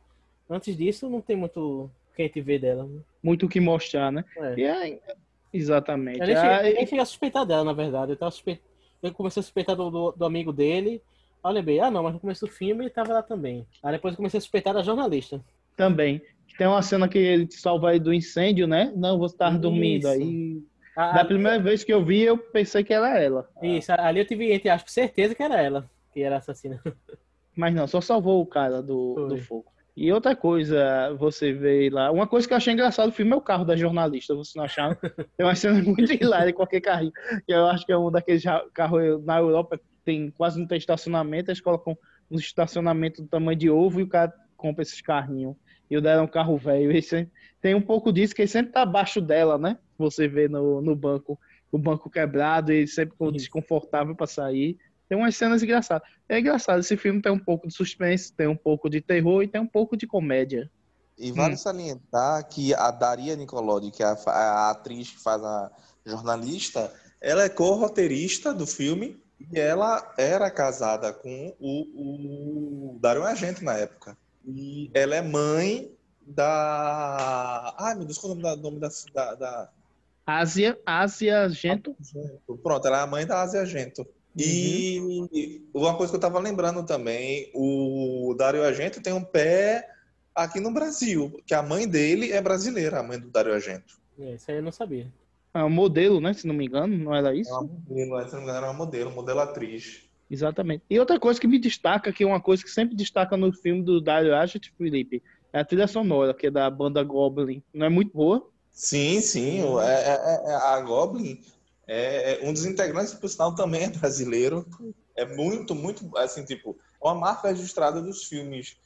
[0.50, 2.85] antes disso não tem muito o que a gente vê dela.
[2.85, 3.00] né?
[3.22, 4.22] Muito o que mostrar, né?
[4.37, 4.55] É.
[4.59, 5.00] E é-
[5.53, 6.20] exatamente.
[6.20, 8.12] Eu nem, Ah, cheguei, e- nem cheguei a suspeitar dela, na verdade.
[8.12, 8.61] Eu, tava suspe...
[9.03, 11.01] eu comecei a suspeitar do, do, do amigo dele.
[11.43, 13.66] Aí eu lembrei, ah não, mas no começo do filme ele tava lá também.
[13.82, 15.43] Aí depois eu comecei a suspeitar da jornalista.
[15.76, 16.20] Também.
[16.59, 18.93] Tem uma cena que ele salva ele do incêndio, né?
[18.95, 20.07] Não, você tava dormindo.
[20.09, 20.61] Aí,
[20.97, 23.49] A- da a- primeira vez que eu vi, eu pensei que era ela.
[23.62, 26.80] Isso, ali eu tive, entre aspas, certeza que era ela que era a assassina.
[27.57, 29.28] Mas não, só salvou o cara do, Foi.
[29.28, 29.66] do fogo.
[29.97, 32.11] E outra coisa, você vê lá.
[32.11, 34.64] Uma coisa que eu achei engraçado do filme é o carro da jornalista, você não
[34.64, 34.97] achava?
[35.36, 37.12] Tem uma cena muito hilária em qualquer carrinho.
[37.47, 41.51] Que eu acho que é um daqueles carros na Europa tem, quase não tem estacionamento,
[41.51, 41.96] eles colocam
[42.30, 45.57] um estacionamento do tamanho de ovo e o cara compra esses carrinhos.
[45.90, 47.03] E o dela é um carro velho.
[47.03, 49.76] Sempre- tem um pouco disso que ele sempre tá abaixo dela, né?
[49.98, 51.38] Você vê no, no banco,
[51.72, 54.78] o banco quebrado e sempre com desconfortável para sair.
[55.09, 56.09] Tem umas cenas engraçadas.
[56.28, 59.48] É engraçado, esse filme tem um pouco de suspense, tem um pouco de terror e
[59.48, 60.70] tem um pouco de comédia.
[61.18, 65.70] E vale salientar que a Daria Nicolodi, que é a, a atriz que faz a
[66.07, 66.90] jornalista,
[67.20, 69.20] ela é co-roteirista do filme
[69.53, 74.16] e ela era casada com o, o Dario Argento na época.
[74.47, 75.93] E ela é mãe
[76.26, 77.74] da.
[77.78, 78.62] Ai, meu Deus, qual é o nome da.
[78.62, 79.70] Nome da, da, da-
[80.26, 81.97] Ásia, Ásia Gento.
[82.62, 84.07] Pronto, ela é a mãe da Ásia Argento.
[84.36, 89.88] E uma coisa que eu tava lembrando também, o Dario Argento tem um pé
[90.32, 93.99] aqui no Brasil, que a mãe dele é brasileira, a mãe do Dario Argento.
[94.20, 95.12] É, isso aí eu não sabia.
[95.53, 96.32] É um modelo, né?
[96.32, 97.51] Se não me engano, não era isso?
[97.51, 100.03] É uma modelo, se não me engano, é uma modelo, modelo atriz.
[100.30, 100.84] Exatamente.
[100.88, 103.82] E outra coisa que me destaca, que é uma coisa que sempre destaca no filme
[103.82, 105.22] do Dario Argento, Felipe,
[105.53, 107.61] é a trilha sonora, que é da banda Goblin.
[107.74, 108.48] Não é muito boa?
[108.70, 111.40] Sim, sim, é, é- é- a Goblin
[111.88, 114.64] é é um dos integrantes, por sinal, também é brasileiro.
[115.16, 118.76] É muito, muito, assim, tipo, é uma marca registrada dos filmes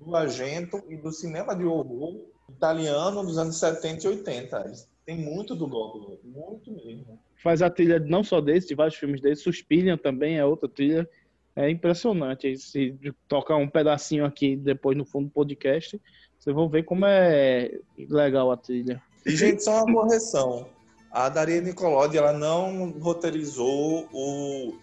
[0.00, 4.72] do Argento e do cinema de horror italiano dos anos 70 e 80.
[5.08, 7.18] Tem muito do Goblin, muito mesmo.
[7.42, 9.36] Faz a trilha não só desse, de vários filmes dele.
[9.36, 11.08] Suspirian também é outra trilha.
[11.56, 12.54] É impressionante.
[12.58, 12.94] Se
[13.26, 15.98] tocar um pedacinho aqui depois no fundo do podcast,
[16.38, 19.02] vocês vão ver como é legal a trilha.
[19.24, 20.68] E, gente, só uma correção.
[21.10, 24.74] A Daria Nicolodi, ela não roteirizou o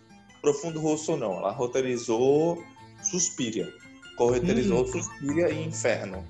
[0.42, 1.34] Profundo Rosso, não.
[1.34, 2.64] Ela roteirizou
[3.04, 3.72] Suspiria.
[4.18, 4.88] Corroteirizou Hum.
[4.88, 6.26] Suspiria e Inferno.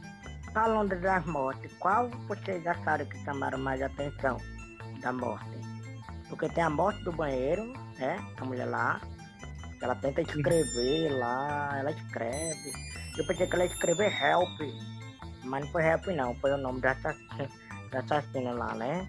[0.56, 4.38] Falando das mortes, qual vocês acharam que chamaram mais atenção
[5.02, 5.60] da morte?
[6.30, 8.18] Porque tem a morte do banheiro, né?
[8.40, 9.02] A mulher lá.
[9.82, 12.72] Ela tenta escrever lá, ela escreve.
[13.18, 14.62] Eu pensei que ela escrever help.
[15.44, 17.50] Mas não foi help não, foi o nome da assassina,
[17.92, 19.06] da assassina lá, né?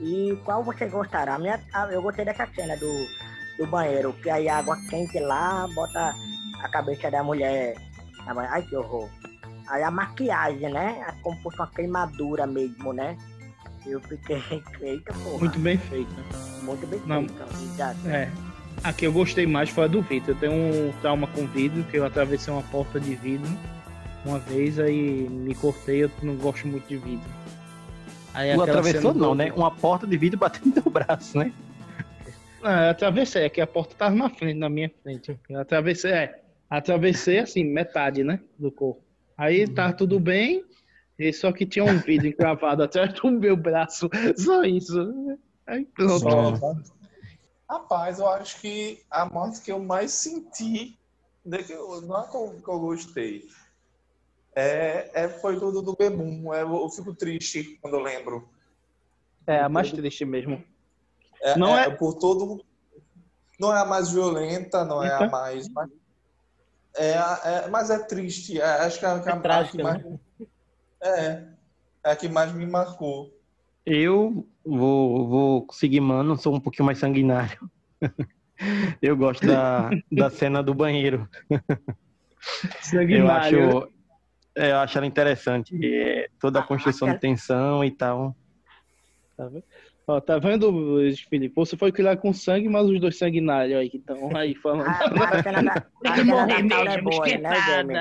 [0.00, 1.34] E qual vocês gostaram?
[1.34, 1.62] A minha,
[1.92, 3.06] eu gostei dessa cena do,
[3.56, 6.12] do banheiro, que aí a água quente lá, bota
[6.60, 7.76] a cabeça da mulher.
[8.26, 9.08] Ai que horror.
[9.68, 11.04] Aí a maquiagem, né?
[11.06, 13.16] É Como fosse uma queimadura mesmo, né?
[13.86, 14.42] Eu fiquei,
[14.80, 15.38] eita porra.
[15.38, 16.12] Muito bem feita.
[16.62, 17.26] Muito bem Não.
[17.26, 17.42] feito.
[17.74, 18.08] exato.
[18.08, 18.30] É.
[18.84, 20.32] A que eu gostei mais foi a do vidro.
[20.32, 23.48] Eu tenho um trauma com vidro, que eu atravessei uma porta de vidro
[24.24, 27.28] uma vez, aí me cortei, eu não gosto muito de vidro.
[28.34, 29.52] Aí aquela atravessou não, né?
[29.52, 31.52] Uma porta de vidro batendo no teu braço, né?
[32.62, 35.38] Ah, eu atravessei, é que a porta tava na frente, na minha frente.
[35.48, 36.42] Eu atravessei, é.
[36.68, 38.40] Atravessei assim, metade, né?
[38.58, 39.00] Do corpo.
[39.38, 40.64] Aí tava tudo bem,
[41.32, 44.10] só que tinha um vidro encravado atrás do meu braço.
[44.36, 45.38] Só isso.
[45.64, 46.58] Aí pronto.
[46.58, 46.74] Só-
[47.70, 50.98] Rapaz, eu acho que a morte que eu mais senti,
[51.44, 53.44] né, que eu- não é que eu, que eu gostei,
[54.56, 56.52] é, é, foi do, do, do Bebum.
[56.52, 58.48] É, eu, fico triste quando eu lembro.
[59.46, 60.64] É, a mais triste mesmo.
[61.42, 62.64] É, Não é é- por todo.
[63.60, 65.30] Não é a mais violenta, não é a Então?
[65.30, 65.66] mais.
[66.98, 68.60] Mas- É, a- é, mas é triste.
[68.60, 70.02] É, acho que é, a, que a- a trágica, que mais.
[71.02, 71.48] É,
[72.04, 73.30] é a que mais me marcou.
[73.86, 77.58] Eu vou, vou seguir, mano, sou um pouquinho mais sanguinário.
[79.00, 81.28] Eu gosto da, da cena do banheiro.
[81.48, 81.60] Eu
[82.80, 83.78] Sanguinário.
[83.78, 83.92] acho,
[84.56, 85.78] é, eu acho ela interessante.
[85.80, 88.36] é, toda a construção de tensão e tal.
[90.08, 90.10] Tá vendo?
[90.10, 91.54] Ó, tá vendo, Luiz Felipe?
[91.54, 94.88] Você foi criado com sangue, mas os dois sanguinários aí que estão aí falando.
[94.88, 97.94] A, a cena da, a cena da sauna é boa, né, Jamie?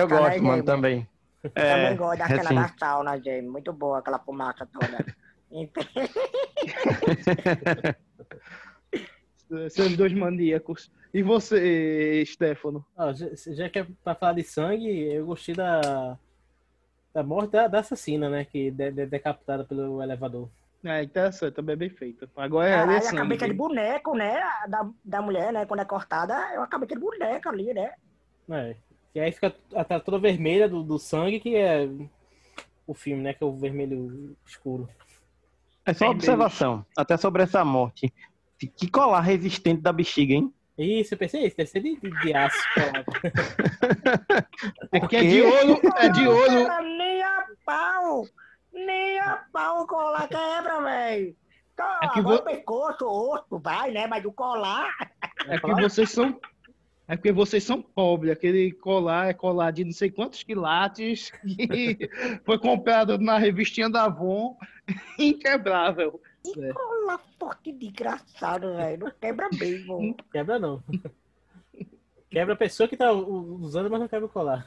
[0.00, 1.08] Eu gosto, né, mano, também.
[1.56, 3.48] É, Também gosto da cena assim, da sauna, Jamie.
[3.50, 5.04] Muito boa aquela fumaça toda.
[5.50, 5.82] Então,
[9.68, 10.90] Seus dois maníacos.
[11.12, 12.86] E você, Stefano?
[12.96, 16.16] Ó, já, já que é pra falar de sangue, eu gostei da,
[17.12, 18.46] da morte da, da assassina, né?
[18.46, 20.48] Que de, de- decapitada pelo elevador.
[20.84, 22.28] É interessante, também é bem feito.
[22.36, 23.16] Agora é, Caralho, é a sangue.
[23.16, 24.42] cabeça de boneco, né?
[24.68, 25.64] Da, da mulher, né?
[25.64, 27.92] Quando é cortada, é uma cabeça de boneco ali, né?
[28.50, 28.76] É.
[29.14, 31.88] E aí fica a tá toda vermelha do, do sangue, que é
[32.86, 33.32] o filme, né?
[33.32, 34.88] Que é o vermelho escuro.
[35.86, 38.12] É só uma observação, até sobre essa morte.
[38.58, 40.52] Que colar resistente da bexiga, hein?
[40.78, 42.58] Isso, eu pensei isso, deve ser de, de, de aço.
[42.74, 43.04] colado.
[44.92, 46.66] É que é de ouro, é de ouro.
[46.66, 48.24] Cara, nem a pau!
[49.24, 51.36] A pau o colar quebra, velho!
[51.76, 54.06] Tá, É que agora o pescoço, o osso, vai, né?
[54.06, 54.94] Mas o colar...
[55.46, 56.38] É que vocês são.
[57.08, 58.32] É porque vocês são pobres.
[58.32, 62.08] Aquele colar é colar de não sei quantos quilates e
[62.44, 64.56] foi comprado na revistinha da Avon,
[65.18, 66.20] inquebrável.
[66.44, 69.04] Que colar forte desgraçado, velho.
[69.04, 70.16] Não quebra mesmo.
[70.30, 70.82] Quebra não.
[72.30, 74.66] Quebra a pessoa que tá usando, mas não quebra o colar.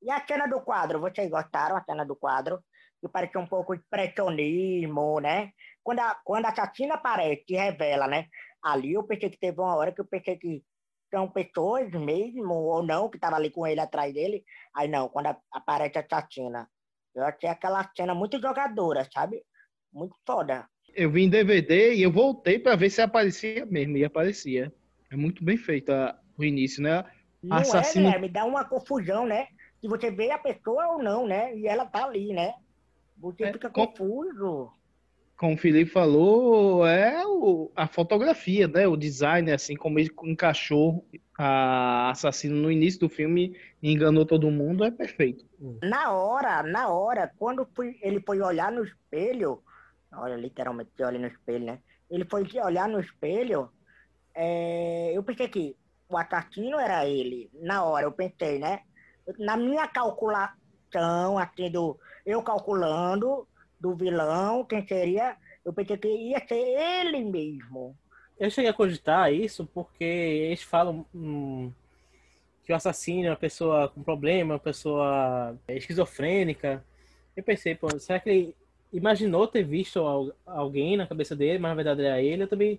[0.00, 2.64] E a cena do quadro, vocês gostaram da cena do quadro?
[3.02, 5.50] Que parecia um pouco de expressionismo, né?
[5.82, 8.28] Quando a, quando a assassina aparece e revela, né?
[8.62, 10.62] Ali eu pensei que teve uma hora que eu pensei que
[11.10, 14.44] são pessoas mesmo, ou não, que estavam ali com ele atrás dele.
[14.74, 16.68] Aí não, quando a- aparece a assassina.
[17.14, 19.42] Eu achei aquela cena muito jogadora, sabe?
[19.92, 20.66] Muito foda.
[20.94, 23.96] Eu vi em DVD e eu voltei pra ver se aparecia mesmo.
[23.96, 24.72] E aparecia.
[25.10, 27.04] É muito bem feito a- o início, né?
[27.42, 28.28] Não Assassino- é, Guilherme?
[28.28, 29.48] Dá uma confusão, né?
[29.80, 31.54] Se você vê a pessoa ou não, né?
[31.56, 32.54] E ela tá ali, né?
[33.22, 34.72] Você É, fica com- confuso.
[35.36, 38.86] Como o Felipe falou, é o- a fotografia, né?
[38.86, 41.04] O design, assim, como ele encaixou
[41.38, 45.44] a assassino no início do filme e enganou todo mundo, é perfeito.
[45.82, 49.62] Na hora, na hora, quando fui- ele foi olhar no espelho,
[50.12, 51.78] olha, literalmente olha no espelho, né?
[52.10, 53.70] Ele foi olhar no espelho,
[54.34, 55.76] é, eu pensei que
[56.08, 57.50] o assassino era ele.
[57.54, 58.80] Na hora, eu pensei, né?
[59.38, 63.46] Na minha calculação, assim, do, eu calculando
[63.80, 67.96] do vilão, quem seria, eu pensei que ia ser ele mesmo.
[68.38, 71.72] Eu cheguei a cogitar isso porque eles falam hum,
[72.64, 76.84] que o assassino é uma pessoa com problema, uma pessoa esquizofrênica.
[77.36, 78.56] Eu pensei, pô, será que ele
[78.92, 82.42] imaginou ter visto al- alguém na cabeça dele, mas na verdade era ele?
[82.42, 82.78] Eu também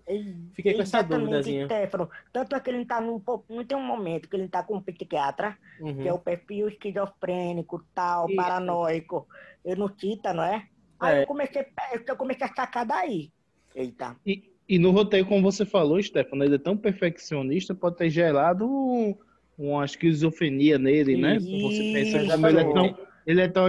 [0.53, 1.65] fiquei com essa Exatamente, dúvidazinha.
[1.65, 2.09] Stefano.
[2.31, 3.21] Tanto é que ele tá num.
[3.49, 5.95] Não tem um momento que ele tá com um psiquiatra, Uhum.
[6.01, 8.35] que é o perfil esquizofrênico, tal, Isso.
[8.35, 9.27] paranoico.
[9.65, 10.67] Ele não cita, não é?
[10.99, 11.21] Aí É.
[11.23, 11.65] eu comecei,
[12.07, 13.29] eu comecei a sacar daí.
[13.75, 14.15] Eita.
[14.25, 18.65] E, e no roteiro, como você falou, Stefano, ele é tão perfeccionista, pode ter gerado
[18.69, 19.15] um-
[19.57, 21.39] uma esquizofrenia nele, né?
[21.39, 22.45] Você pensa Isso.
[22.47, 23.65] ele é tão, ele é tão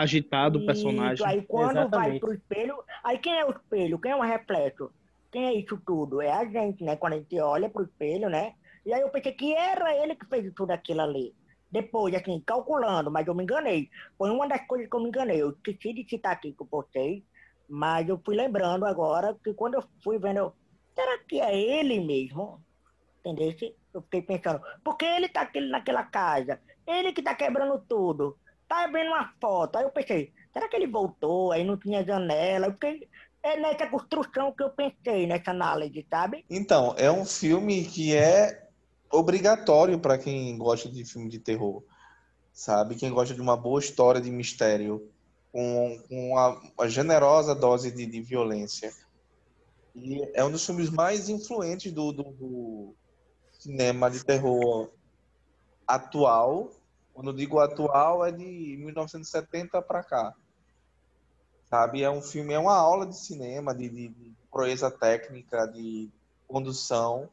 [0.00, 1.26] agitado, o personagem.
[1.26, 2.20] aí quando vai Exatamente.
[2.20, 3.98] pro espelho, aí quem é o espelho?
[3.98, 4.90] Quem é o reflexo?
[5.30, 6.20] Quem é isso tudo?
[6.22, 6.96] É a gente, né?
[6.96, 8.54] Quando a gente olha pro espelho, né?
[8.84, 11.34] E aí eu pensei que era ele que fez tudo aquilo ali.
[11.70, 13.90] Depois, assim, calculando, mas eu me enganei.
[14.16, 15.42] Foi uma das coisas que eu me enganei.
[15.42, 17.24] Eu esqueci de citar aqui eu postei,
[17.68, 20.52] mas eu fui lembrando agora que quando eu fui vendo, eu,
[20.94, 22.62] será que é ele mesmo?
[23.20, 23.54] Entendeu?
[23.92, 26.60] Eu fiquei pensando, por que ele tá aquele, naquela casa?
[26.86, 28.38] Ele que tá quebrando tudo.
[28.68, 29.76] Tá vendo uma foto.
[29.76, 31.52] Aí eu pensei, será que ele voltou?
[31.52, 32.72] Aí não tinha janela.
[32.72, 33.08] Fiquei,
[33.42, 36.44] é nessa construção que eu pensei, nessa análise, sabe?
[36.50, 38.68] Então, é um filme que é
[39.12, 41.84] obrigatório para quem gosta de filme de terror,
[42.52, 42.96] sabe?
[42.96, 45.10] Quem gosta de uma boa história de mistério,
[45.52, 48.92] com, com uma, uma generosa dose de, de violência.
[49.94, 52.94] E é um dos filmes mais influentes do, do- do
[53.52, 54.90] cinema de terror
[55.86, 56.70] atual.
[57.16, 60.34] Quando eu digo atual, é de 1970 para cá.
[61.64, 62.02] Sabe?
[62.02, 66.10] É um filme, é uma aula de cinema, de, de, de proeza técnica, de
[66.46, 67.30] condução.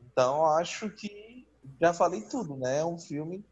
[0.00, 1.46] Então, acho que
[1.78, 2.78] já falei tudo, né?
[2.78, 3.44] É um filme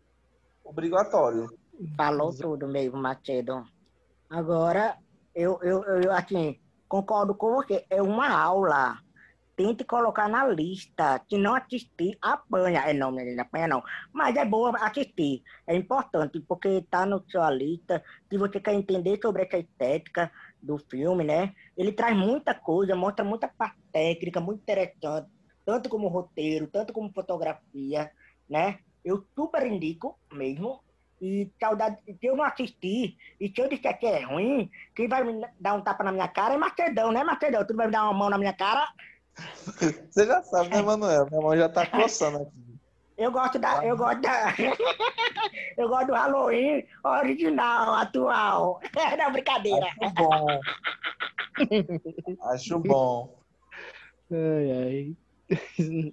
[0.65, 1.55] obrigatório.
[1.95, 3.63] Falou tudo mesmo, Macedo.
[4.31, 4.97] Agora,
[5.35, 6.59] eu, eu, eu assim,
[6.89, 7.85] concordo com você.
[7.91, 8.99] É uma aula.
[9.59, 11.21] Tente colocar na lista.
[11.29, 12.81] Se não assistir, apanha.
[12.87, 13.83] É não, menina, apanha não.
[14.13, 15.43] Mas é boa assistir.
[15.67, 18.01] É importante, porque tá na sua lista.
[18.31, 20.31] Se você quer entender sobre essa estética
[20.63, 21.53] do filme, né?
[21.77, 25.29] Ele traz muita coisa, mostra muita parte técnica, muito interessante.
[25.67, 28.13] Tanto como roteiro, tanto como fotografia,
[28.49, 28.79] né?
[29.05, 30.81] Eu super indico mesmo.
[31.21, 35.25] E saudade, se eu não assistir, e se eu disser que é ruim, quem vai
[35.25, 37.67] me dar um tapa na minha cara é Macedão, né, Macedão?
[37.67, 38.89] Tu vai me dar uma mão na minha cara?
[40.11, 41.27] Você já sabe, né, Manuel?
[41.31, 42.69] Minha mão já tá coçando aqui.
[43.17, 43.85] Eu gosto da.
[43.85, 44.55] Eu gosto da.
[45.77, 48.81] eu gosto do Halloween original, atual.
[49.19, 49.87] Não, brincadeira.
[50.01, 50.47] Acho bom.
[52.43, 53.39] Acho bom.
[54.31, 55.17] Ai,
[55.51, 56.13] ai.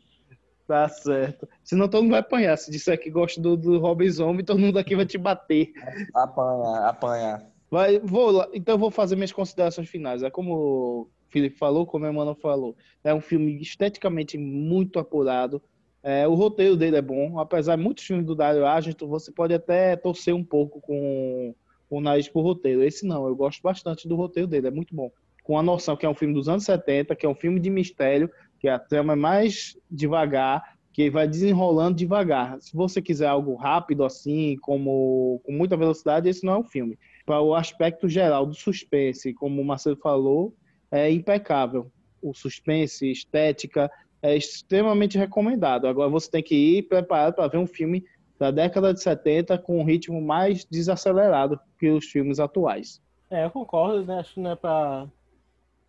[0.67, 1.47] Tá certo.
[1.63, 2.57] Senão todo mundo vai apanhar.
[2.57, 5.73] Se disser que gosta do, do Rob Zombie, todo mundo aqui vai te bater.
[6.15, 7.51] Apanha, apanha.
[7.69, 8.49] Vai, vou.
[8.51, 10.23] Então eu vou fazer minhas considerações finais.
[10.23, 12.77] É como Felipe falou, como a Emmanuel falou.
[13.03, 15.61] É um filme esteticamente muito apurado.
[16.01, 17.37] É, o roteiro dele é bom.
[17.37, 21.53] Apesar de muitos filmes do Dario Argento, você pode até torcer um pouco com
[21.89, 22.81] o nariz pro roteiro.
[22.81, 25.11] Esse não, eu gosto bastante do roteiro dele, é muito bom.
[25.43, 27.69] Com a noção que é um filme dos anos 70, que é um filme de
[27.69, 30.63] mistério, que a trama é mais devagar,
[30.93, 32.61] que vai desenrolando devagar.
[32.61, 36.97] Se você quiser algo rápido assim, como com muita velocidade, esse não é um filme.
[37.25, 40.55] Para o aspecto geral do suspense, como o Marcelo falou,
[40.95, 41.91] é impecável.
[42.21, 43.91] O suspense, estética,
[44.21, 45.87] é extremamente recomendado.
[45.87, 48.03] Agora você tem que ir preparado para ver um filme
[48.39, 53.01] da década de 70 com um ritmo mais desacelerado que os filmes atuais.
[53.29, 54.19] É, eu concordo, né?
[54.19, 55.07] Acho que não é para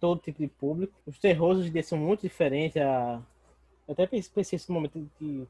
[0.00, 0.92] todo tipo de público.
[1.06, 2.76] Os terrores de dia são muito diferentes.
[2.76, 3.20] A...
[3.86, 5.46] Eu até pensei, nesse momento que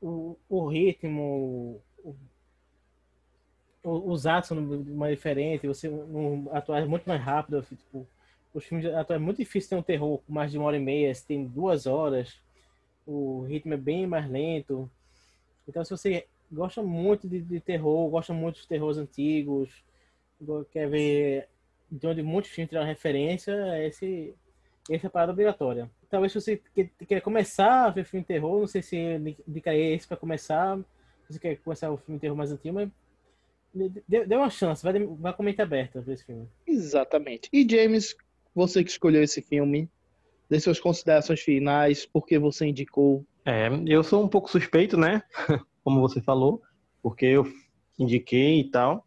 [0.00, 2.14] o, o ritmo, o,
[3.84, 7.62] os atos são mais diferentes, você um, atuar muito mais rápido.
[7.62, 8.06] Tipo,
[8.56, 10.80] os filmes atuais é muito difícil ter um terror com mais de uma hora e
[10.80, 12.40] meia, se tem duas horas,
[13.06, 14.90] o ritmo é bem mais lento.
[15.68, 19.84] Então, se você gosta muito de, de terror, gosta muito dos terrores antigos,
[20.72, 21.48] quer ver
[21.90, 23.54] de onde muitos filmes tiram referência,
[23.86, 24.34] esse,
[24.90, 25.90] essa é a parada obrigatória.
[26.08, 26.62] Talvez se você
[27.06, 28.96] quer começar a ver filme de terror, não sei se
[29.46, 30.78] indicaria esse para começar,
[31.26, 32.88] se você quer começar o filme de terror mais antigo, mas
[34.08, 36.48] dê, uma chance, vai, vai com mente aberta ver esse filme.
[36.66, 37.50] Exatamente.
[37.52, 38.16] E James,
[38.56, 39.86] você que escolheu esse filme,
[40.48, 43.22] dê suas considerações finais, por que você indicou.
[43.44, 45.22] É, eu sou um pouco suspeito, né?
[45.84, 46.62] Como você falou,
[47.02, 47.46] porque eu
[47.98, 49.04] indiquei e tal.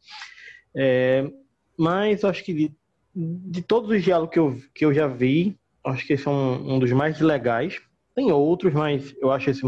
[0.76, 1.28] É,
[1.76, 2.76] mas acho que de,
[3.16, 6.76] de, todos os diálogos que eu, que eu já vi, acho que esse é um,
[6.76, 7.82] um dos mais legais.
[8.14, 9.64] Tem outros, mas eu acho esse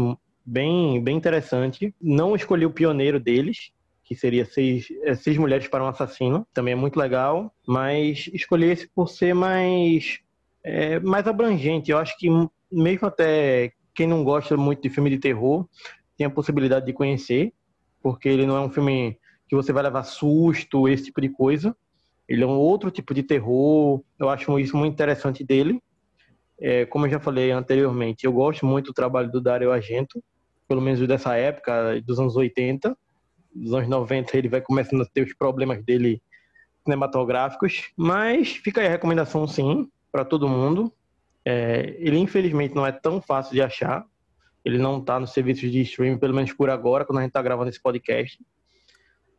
[0.46, 1.92] bem, bem interessante.
[2.00, 3.72] Não escolhi o pioneiro deles,
[4.04, 8.66] que seria seis, é, seis mulheres para um assassino, também é muito legal, mas escolhi
[8.66, 10.20] esse por ser mais,
[10.64, 11.90] é, mais abrangente.
[11.90, 12.28] Eu acho que
[12.70, 15.66] mesmo até quem não gosta muito de filme de terror
[16.16, 17.52] tem a possibilidade de conhecer,
[18.02, 21.76] porque ele não é um filme que você vai levar susto, esse tipo de coisa.
[22.28, 24.02] Ele é um outro tipo de terror.
[24.18, 25.80] Eu acho isso muito interessante dele.
[26.58, 30.22] É, como eu já falei anteriormente, eu gosto muito do trabalho do Dario Argento,
[30.68, 32.96] pelo menos dessa época, dos anos 80
[33.54, 36.22] dos anos 90 ele vai começando a ter os problemas dele
[36.84, 40.92] cinematográficos, mas fica aí a recomendação sim para todo mundo.
[41.44, 44.04] É, ele infelizmente não é tão fácil de achar.
[44.64, 47.42] Ele não está nos serviços de streaming, pelo menos por agora, quando a gente está
[47.42, 48.38] gravando esse podcast.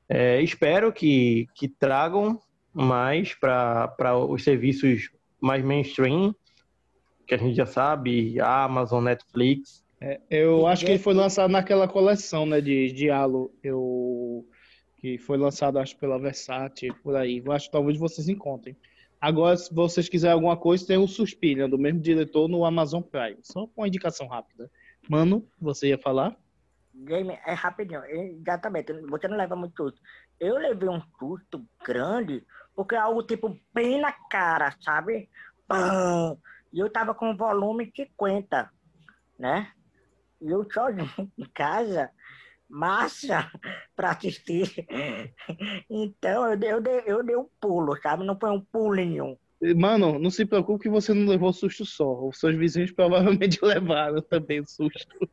[0.10, 2.40] É, espero que, que tragam
[2.74, 5.10] mais para os serviços
[5.40, 6.36] mais mainstream,
[7.28, 11.88] que a gente já sabe, Amazon, Netflix, é, eu acho que ele foi lançado naquela
[11.88, 14.46] coleção, né, de, Halo, eu,
[14.98, 17.42] que foi lançado, acho, pela Versace, por aí.
[17.44, 18.76] Eu acho que talvez vocês encontrem.
[19.22, 23.38] Agora, se vocês quiserem alguma coisa, tem o Suspira, do mesmo diretor, no Amazon Prime.
[23.44, 24.70] Só uma indicação rápida.
[25.10, 26.36] Mano, você ia falar?
[26.94, 30.02] Game, é rapidinho, exatamente, você não leva muito susto.
[30.38, 32.44] Eu levei um susto grande,
[32.76, 35.30] porque é algo tipo bem na cara, sabe?
[36.74, 38.70] E eu tava com volume 50,
[39.40, 39.72] né?
[40.46, 42.10] Eu sozinho em casa,
[42.70, 43.50] massa
[43.96, 44.86] para assistir.
[45.90, 48.26] Então eu dei, eu, dei, eu dei um pulo, sabe?
[48.26, 49.38] Não foi um pulinho.
[49.78, 52.28] Mano, não se preocupe que você não levou susto só.
[52.28, 55.30] Os seus vizinhos provavelmente levaram também susto.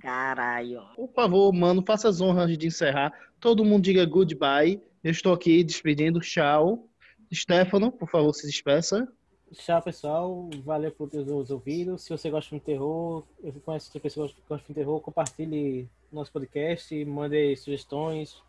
[0.00, 0.80] Caralho.
[0.96, 3.12] Por favor, mano, faça as honras de encerrar.
[3.38, 4.80] Todo mundo diga goodbye.
[5.04, 6.20] Eu estou aqui despedindo.
[6.20, 6.88] Tchau.
[7.32, 9.06] Stefano, por favor, se despeça.
[9.52, 10.50] Tchau, pessoal.
[10.62, 11.96] Valeu por ter nos ouvido.
[11.96, 16.30] Se você gosta de terror, eu conheço outra pessoa que gosta de terror, compartilhe nosso
[16.30, 18.42] podcast, mande sugestões.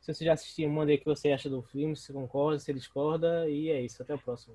[0.00, 3.48] Se você já assistiu, mande o que você acha do filme, se concorda, se discorda.
[3.48, 4.00] E é isso.
[4.00, 4.54] Até o próximo.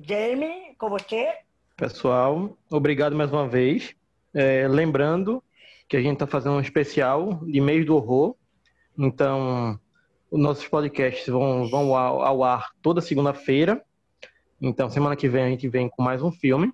[0.00, 1.38] Jamie, com você.
[1.76, 3.96] Pessoal, obrigado mais uma vez.
[4.32, 5.42] É, lembrando
[5.88, 8.36] que a gente está fazendo um especial de mês do horror.
[8.96, 9.80] Então,
[10.30, 13.84] os nossos podcasts vão, vão ao, ao ar toda segunda-feira
[14.60, 16.72] então, semana que vem a gente vem com mais um filme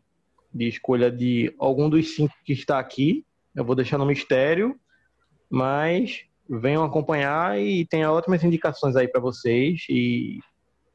[0.53, 3.24] de escolha de algum dos cinco que está aqui.
[3.55, 4.78] Eu vou deixar no mistério,
[5.49, 10.41] mas venham acompanhar e tem ótimas indicações aí para vocês e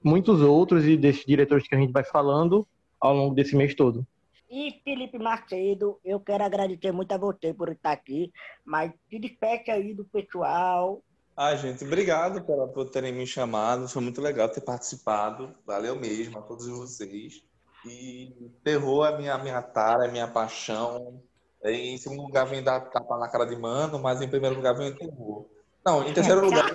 [0.03, 2.67] muitos outros e desses diretores que a gente vai falando
[2.99, 4.05] ao longo desse mês todo.
[4.49, 8.31] E Felipe Macedo, eu quero agradecer muito a você por estar aqui,
[8.63, 11.01] mas se despede aí do pessoal,
[11.37, 13.89] ah, gente, obrigado por, por terem me chamado.
[13.89, 15.53] Foi muito legal ter participado.
[15.65, 17.43] Valeu mesmo a todos vocês.
[17.85, 18.33] E
[18.63, 21.21] terror é minha, minha tara, é minha paixão.
[21.63, 24.89] Em segundo lugar vem dar tapa na cara de mano, mas em primeiro lugar vem
[24.89, 25.45] o terror.
[25.85, 26.73] Não, em terceiro lugar.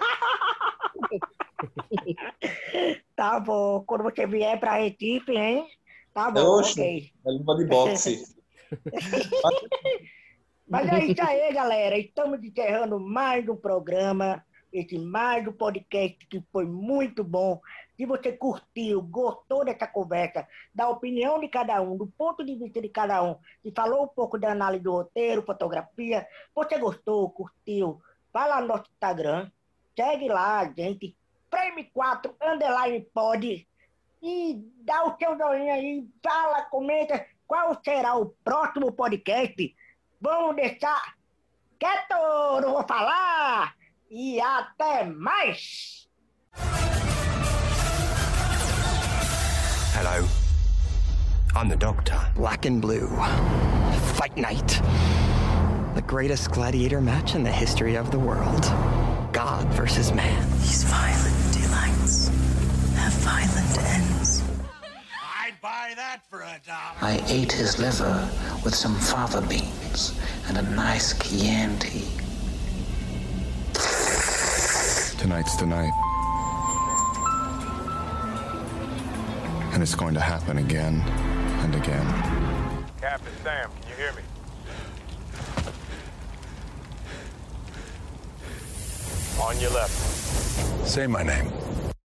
[3.17, 3.83] tá bom.
[3.87, 5.67] Quando você vier pra Recife, hein?
[6.13, 7.13] Tá bom, Oxe, ok.
[7.27, 8.25] É língua de boxe.
[10.69, 11.99] Mas é isso aí, galera.
[11.99, 17.61] Estamos encerrando mais um programa esse mais do podcast que foi muito bom.
[17.97, 22.81] Se você curtiu, gostou dessa conversa, da opinião de cada um, do ponto de vista
[22.81, 28.01] de cada um, e falou um pouco da análise do roteiro, fotografia, você gostou, curtiu,
[28.33, 29.51] vai lá no nosso Instagram,
[29.97, 31.17] segue lá, gente,
[31.51, 33.69] Frame 4 Underline Pod,
[34.23, 39.77] e dá o seu joinha aí, fala, comenta, qual será o próximo podcast,
[40.21, 41.17] vamos deixar
[41.79, 43.75] quieto, não vou falar.
[44.13, 46.09] E até mais!
[49.95, 50.27] Hello.
[51.55, 52.19] I'm the Doctor.
[52.35, 53.07] Black and Blue.
[54.17, 54.83] Fight Night.
[55.95, 58.65] The greatest gladiator match in the history of the world.
[59.33, 60.43] God versus man.
[60.59, 62.31] These violent delights
[62.97, 64.43] have violent ends.
[65.39, 66.99] I'd buy that for a dollar.
[67.01, 68.29] I ate his liver
[68.65, 72.20] with some fava beans and a nice Chianti.
[75.21, 75.93] Tonight's the night.
[79.75, 81.03] And it's going to happen again
[81.61, 82.07] and again.
[83.03, 84.23] Captain Sam, can you hear me?
[89.43, 90.89] On your left.
[90.89, 91.60] Say my name.